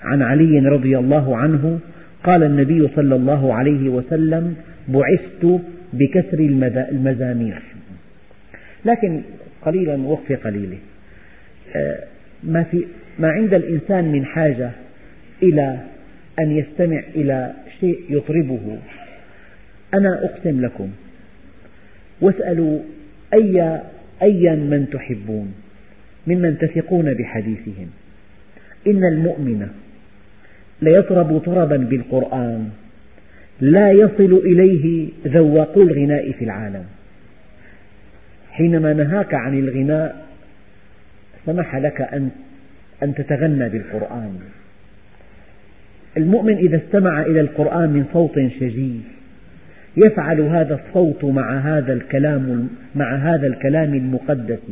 عن 0.03 0.23
علي 0.23 0.59
رضي 0.59 0.99
الله 0.99 1.37
عنه 1.37 1.81
قال 2.25 2.43
النبي 2.43 2.89
صلى 2.97 3.15
الله 3.15 3.55
عليه 3.55 3.89
وسلم 3.89 4.55
بعثت 4.89 5.61
بكسر 5.93 6.39
المزامير. 6.93 7.63
لكن 8.85 9.23
قليلا 9.63 9.97
وقفة 9.97 10.35
قليلة 10.35 10.79
آه، 11.77 11.99
ما, 12.43 12.63
في 12.63 12.85
ما 13.19 13.29
عند 13.29 13.55
الإنسان 13.55 14.13
من 14.13 14.25
حاجة 14.25 14.71
إلى 15.43 15.79
أن 16.39 16.51
يستمع 16.51 17.03
إلى 17.15 17.53
شيء 17.81 18.01
يطربه. 18.11 18.79
أنا 19.95 20.25
أقسم 20.25 20.61
لكم. 20.61 20.89
واسألوا 22.21 22.79
أي 23.35 23.81
أيا 24.25 24.55
من 24.55 24.87
تحبون 24.93 25.55
ممن 26.27 26.59
تثقون 26.59 27.15
بحديثهم. 27.15 27.89
إن 28.87 29.05
المؤمن 29.05 29.69
ليطرب 30.83 31.39
طربا 31.39 31.77
بالقرآن 31.77 32.69
لا 33.61 33.91
يصل 33.91 34.33
إليه 34.45 35.09
ذواقو 35.27 35.83
الغناء 35.83 36.33
في 36.33 36.45
العالم. 36.45 36.85
حينما 38.51 38.93
نهاك 38.93 39.35
عن 39.35 39.59
الغناء 39.59 40.27
سمح 41.47 41.77
لك 41.77 42.01
أن 42.01 42.31
أن 43.03 43.15
تتغنى 43.15 43.69
بالقرآن. 43.69 44.39
المؤمن 46.17 46.57
إذا 46.57 46.77
استمع 46.77 47.23
إلى 47.23 47.41
القرآن 47.41 47.91
من 47.91 48.05
صوت 48.13 48.39
شجي 48.61 49.01
يفعل 49.97 50.41
هذا 50.41 50.81
الصوت 50.87 51.25
مع 51.25 51.59
هذا 51.59 51.93
الكلام 51.93 52.69
مع 52.95 53.15
هذا 53.17 53.47
الكلام 53.47 53.95
المقدس 53.95 54.63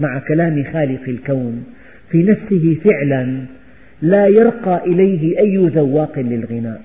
مع 0.00 0.18
كلام 0.18 0.64
خالق 0.72 1.08
الكون. 1.08 1.64
في 2.10 2.22
نفسه 2.22 2.76
فعلا 2.84 3.38
لا 4.02 4.26
يرقى 4.26 4.82
إليه 4.86 5.38
أي 5.38 5.56
ذواق 5.56 6.18
للغناء. 6.18 6.82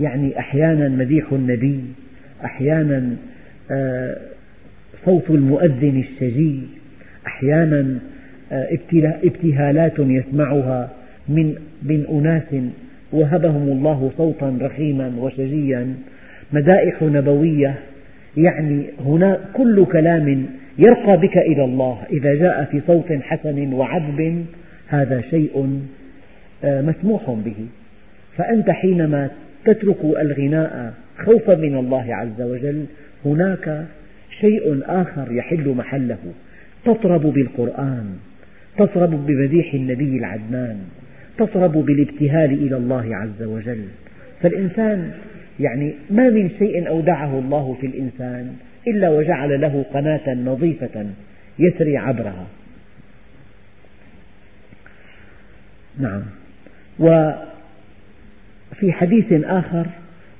يعني 0.00 0.38
أحيانا 0.38 0.88
مديح 0.88 1.32
النبي 1.32 1.80
أحيانا 2.44 3.16
آه، 3.70 4.16
صوت 5.04 5.30
المؤذن 5.30 6.04
الشجي 6.04 6.60
أحيانا 7.26 7.98
آه، 8.52 8.68
ابتهالات 9.24 9.98
يسمعها 9.98 10.90
من 11.28 11.54
من 11.82 12.06
أناس 12.10 12.62
وهبهم 13.12 13.68
الله 13.68 14.12
صوتا 14.16 14.58
رخيما 14.60 15.12
وشجيا. 15.18 15.94
مدائح 16.52 17.02
نبوية 17.02 17.74
يعني 18.36 18.84
هنا 19.04 19.40
كل 19.52 19.84
كلام 19.84 20.46
يرقى 20.78 21.16
بك 21.16 21.36
إلى 21.36 21.64
الله. 21.64 21.98
إذا 22.12 22.34
جاء 22.34 22.64
في 22.64 22.80
صوت 22.86 23.12
حسن 23.12 23.72
وعذب 23.72 24.46
هذا 24.88 25.20
شيء 25.20 25.80
آه، 26.64 26.82
مسموح 26.82 27.30
به. 27.30 27.66
فأنت 28.36 28.70
حينما 28.70 29.30
تترك 29.64 30.04
الغناء 30.04 30.94
خوفا 31.18 31.54
من 31.54 31.76
الله 31.76 32.14
عز 32.14 32.42
وجل 32.42 32.84
هناك 33.24 33.84
شيء 34.40 34.80
آخر 34.86 35.32
يحل 35.32 35.68
محله. 35.68 36.18
تطرب 36.84 37.22
بالقرآن 37.22 38.06
تطرب 38.78 39.26
بمديح 39.26 39.74
النبي 39.74 40.18
العدنان 40.18 40.76
تطرب 41.38 41.72
بالابتهال 41.72 42.52
إلى 42.52 42.76
الله 42.76 43.16
عز 43.16 43.42
وجل. 43.42 43.84
فالإنسان 44.42 45.10
يعني 45.60 45.94
ما 46.10 46.30
من 46.30 46.50
شيء 46.58 46.88
أودعه 46.88 47.38
الله 47.38 47.76
في 47.80 47.86
الإنسان 47.86 48.56
إلا 48.88 49.10
وجعل 49.10 49.60
له 49.60 49.84
قناة 49.94 50.34
نظيفة 50.34 51.06
يسري 51.58 51.96
عبرها. 51.96 52.46
نعم. 55.98 56.22
وفي 56.98 58.92
حديث 58.92 59.32
آخر 59.32 59.86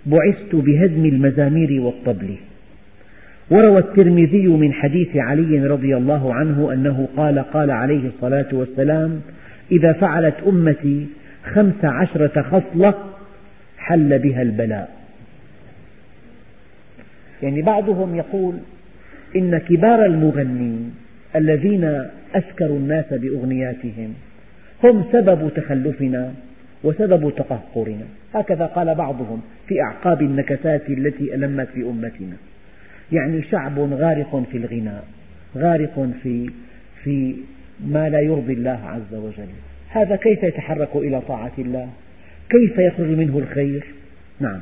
بعثت 0.06 0.54
بهدم 0.54 1.04
المزامير 1.04 1.80
والطبل. 1.80 2.36
وروى 3.50 3.78
الترمذي 3.78 4.46
من 4.46 4.72
حديث 4.72 5.16
علي 5.16 5.66
رضي 5.66 5.96
الله 5.96 6.34
عنه 6.34 6.72
أنه 6.72 7.08
قال 7.16 7.38
قال 7.38 7.70
عليه 7.70 8.08
الصلاة 8.08 8.48
والسلام 8.52 9.20
إذا 9.72 9.92
فعلت 9.92 10.34
أمتي 10.46 11.06
خمس 11.54 11.84
عشرة 11.84 12.42
خصلة 12.42 12.94
حل 13.78 14.18
بها 14.18 14.42
البلاء. 14.42 14.99
يعني 17.42 17.62
بعضهم 17.62 18.16
يقول 18.16 18.54
إن 19.36 19.58
كبار 19.58 20.04
المغنين 20.04 20.94
الذين 21.36 22.08
أسكروا 22.34 22.78
الناس 22.78 23.04
بأغنياتهم 23.12 24.14
هم 24.84 25.04
سبب 25.12 25.50
تخلفنا 25.56 26.34
وسبب 26.84 27.32
تقهقرنا. 27.36 28.04
هكذا 28.34 28.66
قال 28.66 28.94
بعضهم 28.94 29.40
في 29.68 29.80
أعقاب 29.80 30.22
النكسات 30.22 30.90
التي 30.90 31.34
ألمت 31.34 31.68
بأمتنا 31.76 32.36
يعني 33.12 33.42
شعب 33.42 33.78
غارق 33.78 34.42
في 34.50 34.56
الغناء 34.56 35.04
غارق 35.56 36.10
في, 36.22 36.50
في 37.04 37.36
ما 37.86 38.08
لا 38.08 38.20
يرضي 38.20 38.52
الله 38.52 38.80
عز 38.84 39.14
وجل. 39.14 39.48
هذا 39.88 40.16
كيف 40.16 40.42
يتحرك 40.42 40.96
إلى 40.96 41.20
طاعة 41.20 41.52
الله؟ 41.58 41.88
كيف 42.50 42.78
يخرج 42.78 43.08
منه 43.08 43.38
الخير؟ 43.38 43.84
نعم. 44.40 44.60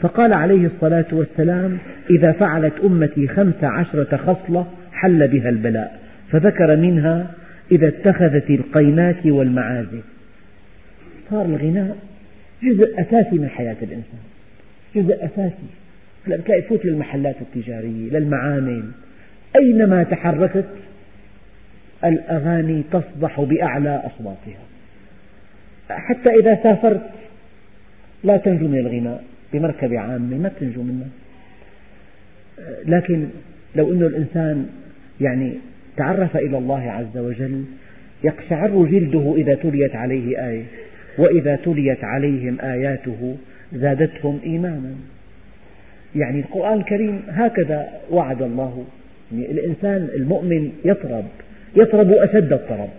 فقال 0.00 0.32
عليه 0.32 0.66
الصلاة 0.66 1.06
والسلام 1.12 1.78
إذا 2.10 2.32
فعلت 2.32 2.72
أمتي 2.84 3.28
خمس 3.28 3.64
عشرة 3.64 4.16
خصلة 4.16 4.66
حل 4.92 5.28
بها 5.28 5.48
البلاء 5.48 6.00
فذكر 6.30 6.76
منها 6.76 7.30
إذا 7.72 7.88
اتخذت 7.88 8.50
القينات 8.50 9.26
والمعازف. 9.26 10.04
صار 11.30 11.44
الغناء 11.44 11.96
جزء 12.62 13.00
أساسي 13.00 13.38
من 13.38 13.48
حياة 13.48 13.76
الإنسان 13.82 14.20
جزء 14.96 15.24
أساسي. 15.24 15.70
تلاقي 16.26 16.58
يفوت 16.58 16.84
للمحلات 16.84 17.36
التجارية 17.40 18.10
للمعامل. 18.10 18.84
أينما 19.56 20.02
تحركت 20.02 20.68
الأغاني 22.04 22.82
تصدح 22.92 23.40
بأعلى 23.40 24.02
أصواتها. 24.06 24.62
حتى 25.88 26.30
إذا 26.30 26.58
سافرت 26.62 27.10
لا 28.24 28.36
تنجو 28.36 28.68
من 28.68 28.78
الغناء. 28.78 29.24
بمركبة 29.52 29.98
عامة 29.98 30.38
ما 30.38 30.50
تنجو 30.60 30.82
منه 30.82 31.06
لكن 32.86 33.26
لو 33.76 33.92
أن 33.92 34.02
الإنسان 34.02 34.66
يعني 35.20 35.52
تعرف 35.96 36.36
إلى 36.36 36.58
الله 36.58 36.90
عز 36.90 37.18
وجل 37.18 37.64
يقشعر 38.24 38.84
جلده 38.84 39.34
إذا 39.36 39.54
تليت 39.54 39.96
عليه 39.96 40.48
آية 40.48 40.64
وإذا 41.18 41.56
تليت 41.56 42.04
عليهم 42.04 42.60
آياته 42.60 43.36
زادتهم 43.72 44.40
إيمانا. 44.46 44.94
يعني 46.16 46.40
القرآن 46.40 46.78
الكريم 46.78 47.22
هكذا 47.28 47.88
وعد 48.10 48.42
الله. 48.42 48.84
يعني 49.32 49.50
الإنسان 49.50 50.08
المؤمن 50.14 50.72
يطرب 50.84 51.24
يطرب 51.76 52.12
أشد 52.12 52.52
الطرب. 52.52 52.90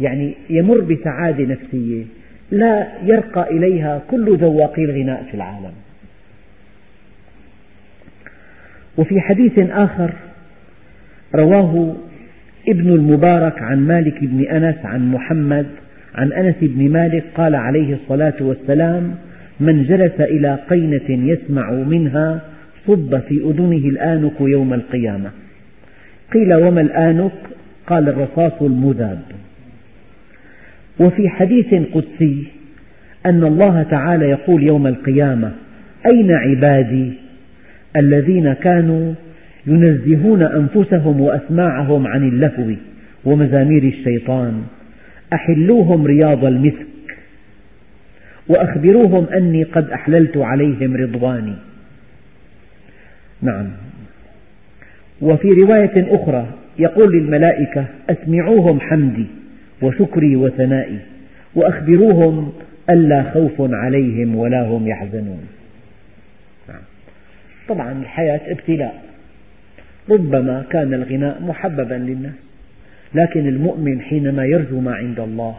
يعني 0.00 0.34
يمر 0.50 0.80
بسعادة 0.80 1.44
نفسية 1.44 2.04
لا 2.50 2.86
يرقى 3.02 3.50
إليها 3.50 4.02
كل 4.10 4.36
ذواقي 4.36 4.84
الغناء 4.84 5.24
في 5.30 5.34
العالم. 5.34 5.72
وفي 8.98 9.20
حديث 9.20 9.58
آخر 9.58 10.12
رواه 11.34 11.94
ابن 12.68 12.90
المبارك 12.90 13.62
عن 13.62 13.86
مالك 13.86 14.24
بن 14.24 14.44
أنس 14.44 14.76
عن 14.84 15.12
محمد 15.12 15.66
عن 16.14 16.32
أنس 16.32 16.54
بن 16.60 16.90
مالك 16.90 17.24
قال 17.34 17.54
عليه 17.54 17.94
الصلاة 17.94 18.34
والسلام 18.40 19.14
من 19.60 19.82
جلس 19.82 20.20
إلى 20.20 20.58
قينة 20.70 21.30
يسمع 21.32 21.70
منها 21.70 22.40
صب 22.86 23.20
في 23.28 23.34
أذنه 23.34 23.88
الآنك 23.88 24.40
يوم 24.40 24.74
القيامة. 24.74 25.30
قيل 26.32 26.54
وما 26.54 26.80
الآنك؟ 26.80 27.32
قال 27.86 28.08
الرصاص 28.08 28.62
المذاب. 28.62 29.22
وفي 30.98 31.28
حديث 31.28 31.74
قدسي 31.74 32.44
أن 33.26 33.44
الله 33.44 33.82
تعالى 33.82 34.24
يقول 34.24 34.62
يوم 34.62 34.86
القيامة 34.86 35.52
أين 36.12 36.30
عبادي؟ 36.30 37.12
الذين 37.96 38.52
كانوا 38.52 39.14
ينزهون 39.66 40.42
أنفسهم 40.42 41.20
وأسماعهم 41.20 42.06
عن 42.06 42.28
اللهو 42.28 42.74
ومزامير 43.24 43.82
الشيطان 43.82 44.62
أحلوهم 45.32 46.06
رياض 46.06 46.44
المسك 46.44 46.86
وأخبروهم 48.48 49.26
أني 49.26 49.62
قد 49.64 49.90
أحللت 49.90 50.36
عليهم 50.36 50.96
رضواني. 50.96 51.54
نعم. 53.42 53.66
وفي 55.20 55.48
رواية 55.64 56.14
أخرى 56.14 56.46
يقول 56.78 57.12
للملائكة 57.12 57.84
أسمعوهم 58.10 58.80
حمدي. 58.80 59.26
وشكري 59.82 60.36
وثنائي 60.36 60.98
وأخبروهم 61.54 62.52
ألا 62.90 63.22
خوف 63.22 63.52
عليهم 63.58 64.36
ولا 64.36 64.62
هم 64.62 64.88
يحزنون. 64.88 65.40
نعم. 66.68 66.82
طبعا 67.68 67.92
الحياة 67.92 68.40
ابتلاء. 68.46 69.02
ربما 70.10 70.64
كان 70.70 70.94
الغناء 70.94 71.42
محببا 71.42 71.94
للناس 71.94 72.34
لكن 73.14 73.48
المؤمن 73.48 74.00
حينما 74.00 74.44
يرجو 74.44 74.80
ما 74.80 74.94
عند 74.94 75.20
الله 75.20 75.54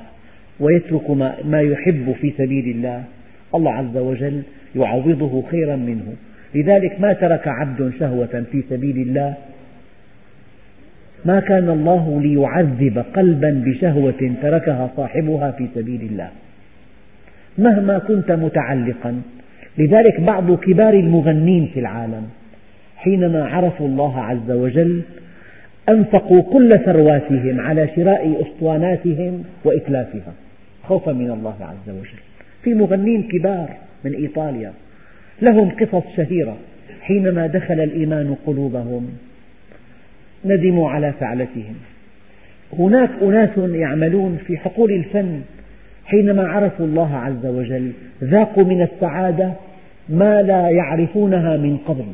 ويترك 0.59 1.09
ما 1.45 1.61
يحب 1.61 2.15
في 2.21 2.33
سبيل 2.37 2.75
الله 2.75 3.03
الله 3.55 3.73
عز 3.73 3.97
وجل 3.97 4.41
يعوضه 4.75 5.43
خيرا 5.51 5.75
منه. 5.75 6.13
لذلك 6.55 6.99
ما 6.99 7.13
ترك 7.13 7.47
عبد 7.47 7.93
شهوة 7.99 8.43
في 8.51 8.63
سبيل 8.69 8.97
الله 8.97 9.33
ما 11.25 11.39
كان 11.39 11.69
الله 11.69 12.21
ليعذب 12.21 13.05
قلبا 13.13 13.63
بشهوة 13.65 14.33
تركها 14.41 14.89
صاحبها 14.97 15.51
في 15.51 15.67
سبيل 15.75 16.01
الله. 16.01 16.29
مهما 17.57 17.99
كنت 17.99 18.31
متعلقا. 18.31 19.21
لذلك 19.77 20.21
بعض 20.21 20.51
كبار 20.51 20.93
المغنين 20.93 21.69
في 21.73 21.79
العالم 21.79 22.23
حينما 22.95 23.45
عرفوا 23.45 23.87
الله 23.87 24.19
عز 24.19 24.51
وجل 24.51 25.01
أنفقوا 25.89 26.41
كل 26.41 26.69
ثرواتهم 26.85 27.61
على 27.61 27.89
شراء 27.95 28.41
أسطواناتهم 28.41 29.43
وإتلافها 29.65 30.33
خوفا 30.83 31.11
من 31.11 31.31
الله 31.31 31.55
عز 31.61 31.89
وجل. 31.89 32.21
في 32.63 32.73
مغنين 32.73 33.23
كبار 33.23 33.69
من 34.05 34.13
إيطاليا 34.13 34.73
لهم 35.41 35.69
قصص 35.69 36.03
شهيرة 36.17 36.57
حينما 37.01 37.47
دخل 37.47 37.79
الإيمان 37.79 38.35
قلوبهم. 38.45 39.09
ندموا 40.45 40.89
على 40.89 41.13
فعلتهم. 41.19 41.75
هناك 42.79 43.09
أناس 43.21 43.49
يعملون 43.57 44.37
في 44.47 44.57
حقول 44.57 44.91
الفن 44.91 45.41
حينما 46.05 46.47
عرفوا 46.47 46.85
الله 46.85 47.15
عز 47.15 47.45
وجل 47.45 47.91
ذاقوا 48.23 48.63
من 48.63 48.81
السعادة 48.81 49.53
ما 50.09 50.41
لا 50.41 50.69
يعرفونها 50.69 51.57
من 51.57 51.77
قبل. 51.77 52.05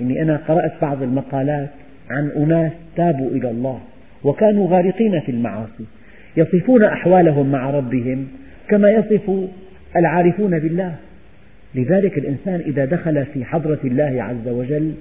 يعني 0.00 0.22
أنا 0.22 0.36
قرأت 0.48 0.72
بعض 0.82 1.02
المقالات 1.02 1.68
عن 2.10 2.30
أناس 2.36 2.72
تابوا 2.96 3.30
إلى 3.30 3.50
الله 3.50 3.80
وكانوا 4.24 4.68
غارقين 4.68 5.20
في 5.20 5.32
المعاصي 5.32 5.84
يصفون 6.36 6.84
أحوالهم 6.84 7.52
مع 7.52 7.70
ربهم 7.70 8.28
كما 8.68 8.90
يصف 8.90 9.30
العارفون 9.96 10.58
بالله. 10.58 10.94
لذلك 11.74 12.18
الإنسان 12.18 12.60
إذا 12.66 12.84
دخل 12.84 13.24
في 13.34 13.44
حضرة 13.44 13.78
الله 13.84 14.22
عز 14.22 14.48
وجل 14.48 14.94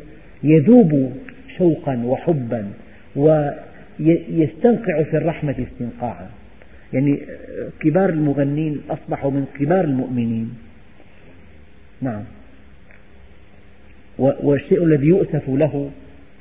يذوب 0.43 1.11
شوقا 1.57 2.01
وحبا 2.05 2.67
ويستنقع 3.15 5.03
في 5.03 5.17
الرحمة 5.17 5.55
استنقاعا. 5.71 6.27
يعني 6.93 7.19
كبار 7.79 8.09
المغنين 8.09 8.81
أصبحوا 8.89 9.31
من 9.31 9.45
كبار 9.59 9.83
المؤمنين. 9.83 10.53
نعم. 12.01 12.23
والشيء 14.19 14.83
الذي 14.83 15.07
يؤسف 15.07 15.49
له 15.49 15.89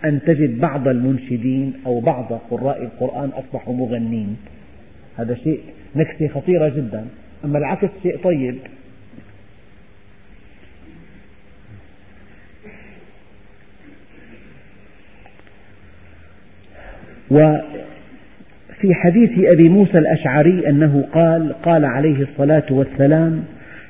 أن 0.05 0.21
تجد 0.27 0.61
بعض 0.61 0.89
المنشدين 0.89 1.73
أو 1.87 2.01
بعض 2.01 2.33
قراء 2.51 2.83
القرآن 2.83 3.29
أصبحوا 3.29 3.75
مغنين. 3.75 4.37
هذا 5.17 5.35
شيء 5.35 5.61
نكتة 5.97 6.29
خطيرة 6.29 6.69
جدا. 6.69 7.07
أما 7.45 7.59
العكس 7.59 7.89
شيء 8.03 8.17
طيب. 8.17 8.57
وفي 17.31 18.95
حديث 18.95 19.31
أبي 19.55 19.69
موسى 19.69 19.99
الأشعري 19.99 20.69
أنه 20.69 21.09
قال 21.13 21.53
قال 21.63 21.85
عليه 21.85 22.23
الصلاة 22.23 22.67
والسلام 22.71 23.45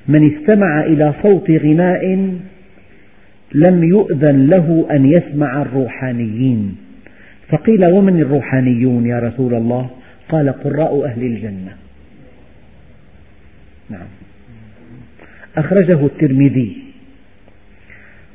من 0.09 0.33
استمع 0.33 0.81
إلى 0.81 1.15
صوت 1.23 1.51
غناء 1.51 2.37
لم 3.55 3.85
يؤذن 3.85 4.47
له 4.47 4.87
أن 4.91 5.07
يسمع 5.07 5.63
الروحانيين. 5.63 6.77
فقيل 7.49 7.85
ومن 7.85 8.21
الروحانيون 8.21 9.07
يا 9.07 9.19
رسول 9.19 9.55
الله؟ 9.55 9.91
قال 10.29 10.53
قراء 10.53 11.05
أهل 11.05 11.23
الجنة. 11.23 11.77
نعم. 13.91 14.07
أخرجه 15.57 16.07
الترمذي. 16.07 16.77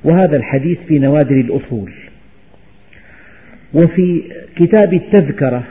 وهذا 0.03 0.37
الحديث 0.37 0.77
في 0.87 0.99
نوادر 0.99 1.35
الأصول. 1.35 1.91
وفي 3.73 4.23
كتاب 4.55 4.93
التذكرة 4.93 5.63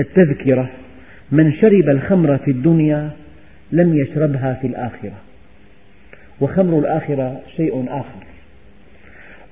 التذكرة 0.00 0.70
من 1.32 1.52
شرب 1.52 1.88
الخمر 1.88 2.38
في 2.38 2.50
الدنيا 2.50 3.10
لم 3.72 3.98
يشربها 3.98 4.54
في 4.60 4.66
الآخرة. 4.66 5.14
وخمر 6.40 6.78
الآخرة 6.78 7.40
شيء 7.56 7.86
آخر. 7.88 8.24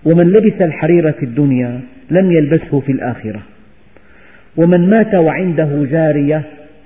ومن 0.05 0.27
لبس 0.27 0.63
الحرير 0.63 1.13
في 1.13 1.25
الدنيا 1.25 1.81
لم 2.11 2.33
يلبسه 2.33 2.81
في 2.81 2.93
الآخرة. 2.93 3.43
ومن 4.57 4.91
مات 4.91 5.15
وعنده 5.15 5.85
جارية 5.91 6.43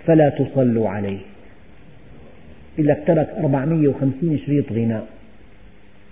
فلا 0.07 0.28
تصلوا 0.28 0.88
عليه. 0.88 1.18
لك 2.78 3.03
ترك 3.07 3.28
450 3.38 4.38
شريط 4.47 4.72
غناء. 4.72 5.07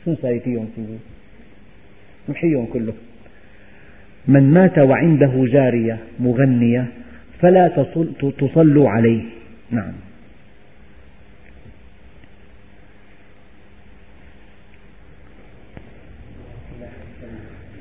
شو 0.05 0.12
نساوي 0.12 0.41
فيهم 0.41 0.68
سيدي؟ 0.76 0.99
نمحيهم 2.28 2.66
كلهم. 2.66 3.09
من 4.29 4.51
مات 4.51 4.79
وعنده 4.79 5.33
جارية 5.47 5.99
مغنية 6.21 6.87
فلا 7.41 7.68
تصلوا 8.39 8.91
عليه. 8.91 9.23
نعم. 9.71 9.93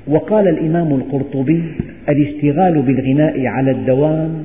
وقال 0.06 0.48
الإمام 0.48 0.94
القرطبي 0.94 1.62
الاشتغال 2.08 2.82
بالغناء 2.82 3.46
على 3.46 3.70
الدوام 3.70 4.44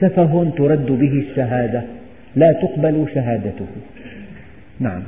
سفه 0.00 0.52
ترد 0.56 0.86
به 0.86 1.12
الشهادة 1.12 1.82
لا 2.36 2.52
تقبل 2.52 3.06
شهادته. 3.14 3.66
نعم. 4.80 5.02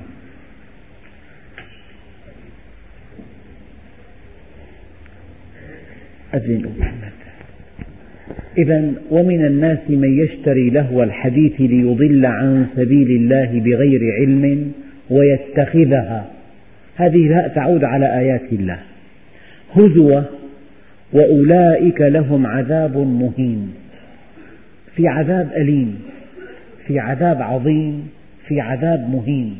أذن 6.34 6.66
إذا 8.58 8.92
ومن 9.10 9.46
الناس 9.46 9.78
من 9.88 10.18
يشتري 10.24 10.70
لهو 10.70 11.02
الحديث 11.02 11.60
ليضل 11.60 12.26
عن 12.26 12.66
سبيل 12.76 13.10
الله 13.10 13.60
بغير 13.60 14.00
علم 14.18 14.72
ويتخذها. 15.10 16.26
هذه 16.96 17.52
تعود 17.54 17.84
على 17.84 18.18
آيات 18.18 18.52
الله. 18.52 18.78
هزوة 19.72 20.24
وأولئك 21.12 22.00
لهم 22.00 22.46
عذاب 22.46 22.96
مهين. 22.96 23.74
في 24.96 25.08
عذاب 25.08 25.52
أليم 25.56 25.98
في 26.86 26.98
عذاب 26.98 27.42
عظيم 27.42 28.08
في 28.48 28.60
عذاب 28.60 29.10
مهين. 29.10 29.56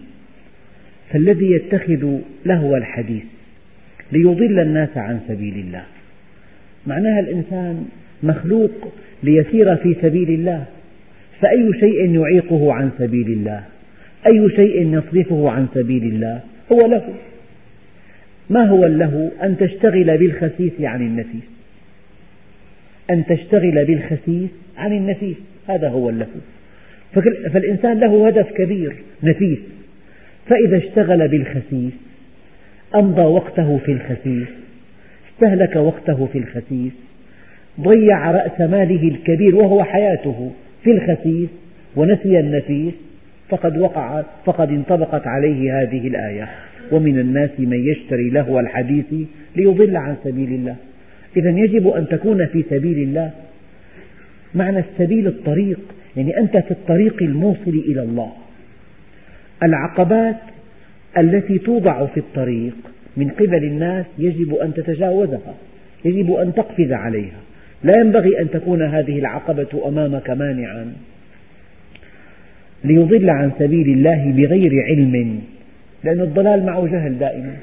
فالذي 1.11 1.51
يتخذ 1.51 2.19
لهو 2.47 2.77
الحديث 2.77 3.25
ليضل 4.13 4.61
الناس 4.61 4.97
عن 4.97 5.21
سبيل 5.29 5.55
الله. 5.55 5.83
معناها 6.87 7.21
الإنسان 7.21 7.85
مخلوق 8.23 8.93
ليسير 9.23 9.77
في 9.77 9.97
سبيل 10.03 10.31
الله. 10.31 10.65
فأي 11.41 11.73
شيء 11.81 12.21
يعيقه 12.21 12.73
عن 12.73 12.91
سبيل 12.99 13.27
الله؟ 13.27 13.65
أي 14.27 14.49
شيء 14.57 14.99
يصرفه 14.99 15.51
عن 15.51 15.67
سبيل 15.75 16.03
الله؟ 16.03 16.41
هو 16.73 16.79
له. 16.89 17.15
ما 18.51 18.65
هو 18.65 18.87
له؟ 18.87 19.31
أن 19.43 19.57
تشتغل 19.57 20.19
بالخسيس 20.19 20.73
عن 20.81 21.01
النفيس. 21.01 21.51
أن 23.11 23.27
تشتغل 23.27 23.85
بالخسيس 23.85 24.51
عن 24.79 24.93
النفيس. 24.93 25.37
هذا 25.69 25.89
هو 25.89 26.11
له. 26.11 26.27
فالإنسان 27.53 28.01
له 28.01 28.27
هدف 28.27 28.53
كبير 28.53 28.97
نفيس. 29.23 29.59
فإذا 30.47 30.77
اشتغل 30.77 31.29
بالخسيس 31.29 31.93
أمضى 32.95 33.23
وقته 33.23 33.79
في 33.79 33.93
الخسيس. 33.93 34.49
استهلك 35.37 35.77
وقته 35.77 36.29
في 36.33 36.39
الخسيس 36.39 36.93
ضيع 37.81 38.31
رأس 38.31 38.61
ماله 38.61 39.09
الكبير 39.09 39.57
وهو 39.57 39.85
حياته 39.85 40.51
في 40.85 40.91
الخسيس 40.91 41.49
ونسي 41.97 42.41
النفيس 42.41 42.95
فقد 43.49 43.79
وقع 43.79 44.23
فقد 44.45 44.69
انطبقت 44.69 45.27
عليه 45.27 45.83
هذه 45.83 46.09
الآية. 46.09 46.49
ومن 46.93 47.19
الناس 47.19 47.51
من 47.59 47.89
يشتري 47.91 48.31
لهو 48.31 48.61
الحديث 48.61 49.15
ليضل 49.57 49.97
عن 49.97 50.17
سبيل 50.25 50.53
الله. 50.53 50.77
إذا 51.37 51.51
يجب 51.51 51.89
أن 51.89 52.09
تكون 52.09 52.47
في 52.47 52.65
سبيل 52.71 52.99
الله. 52.99 53.31
معنى 54.55 54.79
السبيل 54.79 55.27
الطريق 55.27 55.81
يعني 56.17 56.39
أنت 56.39 56.57
في 56.57 56.71
الطريق 56.71 57.23
الموصل 57.23 57.83
إلى 57.89 58.03
الله. 58.03 58.33
العقبات 59.63 60.37
التي 61.19 61.59
توضع 61.59 62.07
في 62.07 62.21
الطريق. 62.21 62.75
من 63.17 63.29
قبل 63.29 63.65
الناس 63.65 64.07
يجب 64.19 64.55
أن 64.55 64.75
تتجاوزها 64.75 65.55
يجب 66.05 66.33
أن 66.33 66.55
تقفز 66.55 66.93
عليها. 66.93 67.41
لا 67.85 67.93
ينبغي 68.01 68.41
أن 68.41 68.51
تكون 68.51 68.83
هذه 68.83 69.19
العقبة 69.19 69.89
أمامك 69.89 70.31
مانعا. 70.31 70.93
ليضل 72.85 73.31
عن 73.31 73.51
سبيل 73.59 73.89
الله 73.89 74.33
بغير 74.33 74.83
علم 74.83 75.41
لأن 76.05 76.21
الضلال 76.21 76.67
معه 76.67 76.87
جهل 76.87 77.19
دائما. 77.19 77.57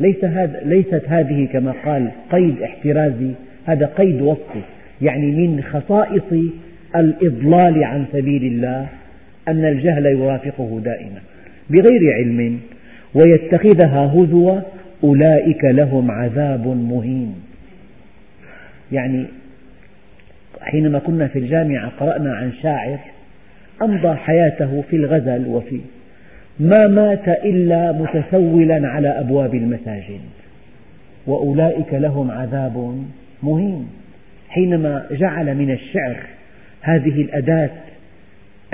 ليس 0.00 0.24
هذا 0.24 0.60
ليست 0.64 1.02
هذه 1.06 1.48
كما 1.52 1.74
قال 1.84 2.10
قيد 2.30 2.62
احترازي 2.62 3.30
هذا 3.66 3.86
قيد 3.86 4.22
وصفي 4.22 4.60
يعني 5.02 5.26
من 5.26 5.62
خصائص 5.62 6.52
الإضلال 6.96 7.84
عن 7.84 8.04
سبيل 8.12 8.44
الله 8.44 8.86
أن 9.48 9.64
الجهل 9.64 10.06
يرافقه 10.06 10.80
دائما. 10.84 11.20
بغير 11.70 12.12
علم 12.14 12.60
ويتخذها 13.14 14.12
هزوا 14.14 14.60
أولئك 15.04 15.64
لهم 15.64 16.10
عذاب 16.10 16.66
مهين. 16.66 17.34
يعني 18.92 19.26
حينما 20.60 20.98
كنا 20.98 21.28
في 21.28 21.38
الجامعة 21.38 21.92
قرأنا 22.00 22.34
عن 22.34 22.52
شاعر 22.62 22.98
أمضى 23.82 24.14
حياته 24.14 24.84
في 24.90 24.96
الغزل 24.96 25.46
وفي 25.48 25.80
ما 26.60 26.86
مات 26.88 27.28
إلا 27.28 27.92
متسولا 27.92 28.88
على 28.88 29.08
أبواب 29.08 29.54
المساجد. 29.54 30.20
وأولئك 31.26 31.94
لهم 31.94 32.30
عذاب 32.30 33.04
مهين. 33.42 33.88
حينما 34.48 35.06
جعل 35.10 35.54
من 35.54 35.70
الشعر 35.70 36.16
هذه 36.80 37.20
الأداة 37.22 37.70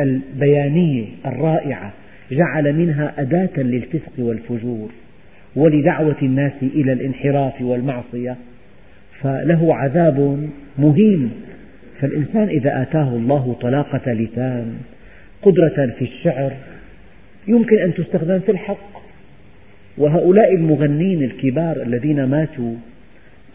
البيانية 0.01 1.07
الرائعة 1.27 1.93
جعل 2.31 2.73
منها 2.73 3.15
أداة 3.19 3.57
للفسق 3.57 4.13
والفجور 4.19 4.91
ولدعوة 5.57 6.17
الناس 6.23 6.53
إلى 6.63 6.93
الانحراف 6.93 7.63
والمعصية 7.63 8.37
فله 9.21 9.75
عذاب 9.75 10.49
مهين. 10.79 11.31
فالإنسان 12.01 12.49
إذا 12.49 12.83
آتاه 12.83 13.09
الله 13.09 13.57
طلاقة 13.61 14.13
لسان 14.13 14.77
قدرة 15.43 15.95
في 15.99 16.03
الشعر 16.03 16.53
يمكن 17.49 17.79
أن 17.79 17.95
تستخدم 17.95 18.39
في 18.39 18.53
الحق. 18.53 18.99
وهؤلاء 19.99 20.55
المغنين 20.55 21.23
الكبار 21.23 21.83
الذين 21.83 22.25
ماتوا 22.25 22.75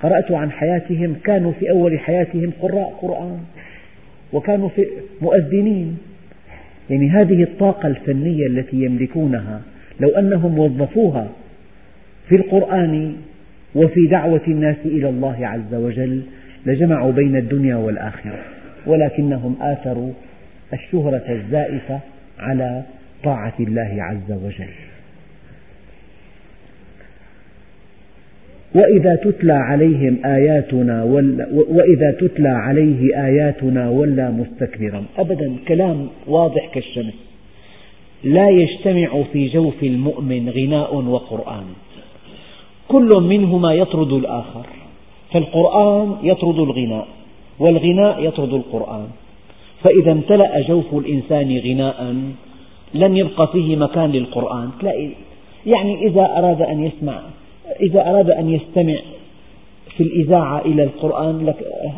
قرأت 0.03 0.31
عن 0.31 0.51
حياتهم 0.51 1.15
كانوا 1.23 1.51
في 1.51 1.69
أول 1.69 1.99
حياتهم 1.99 2.51
قراء 2.61 2.99
قرآن 3.01 3.39
وكانوا 4.33 4.69
مؤذنين. 5.21 5.97
يعني 6.89 7.09
هذه 7.09 7.43
الطاقة 7.43 7.87
الفنية 7.87 8.47
التي 8.47 8.77
يملكونها 8.77 9.61
لو 9.99 10.09
أنهم 10.09 10.59
وظفوها 10.59 11.27
في 12.29 12.35
القرآن 12.35 13.15
وفي 13.75 14.07
دعوة 14.11 14.41
الناس 14.47 14.75
إلى 14.85 15.09
الله 15.09 15.47
عز 15.47 15.73
وجل 15.73 16.21
لجمعوا 16.65 17.11
بين 17.11 17.35
الدنيا 17.35 17.75
والآخرة 17.75 18.39
ولكنهم 18.85 19.55
آثروا 19.61 20.11
الشهرة 20.73 21.23
الزائفة 21.29 21.99
على 22.39 22.83
طاعة 23.23 23.53
الله 23.59 23.95
عز 23.99 24.31
وجل. 24.31 24.73
وإذا 28.75 29.15
تتلى 29.15 29.53
عليهم 29.53 30.25
آياتنا 30.25 31.03
وإذا 31.53 32.11
تتلى 32.21 32.49
عليه 32.49 33.25
آياتنا 33.25 33.89
ولى 33.89 34.31
مستكبرا. 34.31 35.03
أبدا 35.17 35.55
كلام 35.67 36.07
واضح 36.27 36.69
كالشمس. 36.73 37.13
لا 38.23 38.49
يجتمع 38.49 39.23
في 39.33 39.47
جوف 39.47 39.83
المؤمن 39.83 40.49
غناء 40.49 40.95
وقرآن. 40.95 41.63
كل 42.87 43.09
منهما 43.21 43.73
يطرد 43.73 44.13
الآخر. 44.13 44.65
فالقرآن 45.31 46.15
يطرد 46.23 46.59
الغناء 46.59 47.07
والغناء 47.59 48.23
يطرد 48.27 48.53
القرآن. 48.53 49.07
فإذا 49.83 50.11
امتلأ 50.11 50.61
جوف 50.67 50.95
الإنسان 50.95 51.57
غناء 51.57 52.15
لم 52.93 53.17
يبقى 53.17 53.47
فيه 53.47 53.75
مكان 53.75 54.11
للقرآن. 54.11 54.69
تلاقي 54.79 55.09
يعني 55.65 56.07
إذا 56.07 56.21
أراد 56.21 56.61
أن 56.61 56.83
يسمع 56.83 57.19
إذا 57.81 58.09
أراد 58.09 58.29
أن 58.29 58.49
يستمع 58.49 58.95
في 59.97 60.03
الإذاعة 60.03 60.59
إلى 60.59 60.83
القرآن 60.83 61.45
لك 61.45 61.55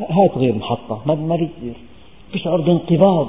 هات 0.10 0.38
غير 0.38 0.56
محطة 0.56 1.02
ما 1.06 1.36
بيصير. 1.36 1.74
يشعر 2.36 2.62
بانقباض 2.62 3.28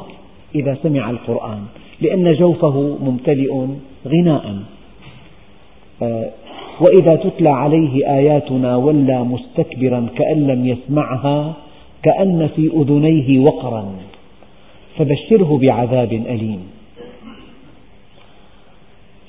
إذا 0.55 0.79
سمع 0.83 1.11
القرآن 1.11 1.63
لأن 2.01 2.35
جوفه 2.35 2.99
ممتلئ 3.03 3.67
غناء. 4.07 4.63
آه، 6.03 6.31
وإذا 6.81 7.17
تتلى 7.17 7.49
عليه 7.49 8.07
آياتنا 8.07 8.77
ولى 8.77 9.25
مستكبرا 9.25 10.09
كأن 10.17 10.47
لم 10.47 10.67
يسمعها 10.67 11.55
كأن 12.03 12.49
في 12.57 12.71
أذنيه 12.77 13.39
وقرا 13.39 13.93
فبشره 14.99 15.59
بعذاب 15.59 16.13
أليم. 16.13 16.76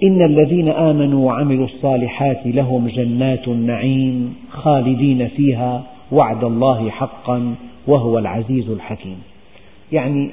إن 0.03 0.25
الذين 0.25 0.69
آمنوا 0.69 1.25
وعملوا 1.25 1.65
الصالحات 1.65 2.41
لهم 2.45 2.87
جنات 2.87 3.47
النعيم 3.47 4.35
خالدين 4.51 5.27
فيها 5.27 5.83
وعد 6.11 6.43
الله 6.43 6.89
حقا 6.89 7.55
وهو 7.87 8.19
العزيز 8.19 8.69
الحكيم. 8.69 9.17
يعني 9.91 10.29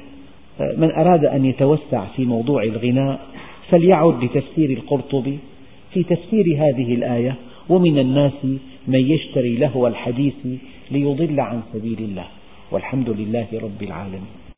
من 0.77 0.91
أراد 0.91 1.25
أن 1.25 1.45
يتوسع 1.45 2.05
في 2.17 2.25
موضوع 2.25 2.63
الغناء 2.63 3.21
فليعد 3.69 4.25
لتفسير 4.25 4.71
القرطبي. 4.71 5.39
في 5.93 6.03
تفسير 6.03 6.45
هذه 6.57 6.95
الآية 6.95 7.35
ومن 7.69 7.99
الناس 7.99 8.45
من 8.89 9.01
يشتري 9.01 9.57
لهو 9.57 9.87
الحديث 9.87 10.47
ليضل 10.91 11.41
عن 11.41 11.61
سبيل 11.73 11.99
الله. 11.99 12.27
والحمد 12.71 13.11
لله 13.11 13.47
رب 13.53 13.83
العالمين. 13.83 14.44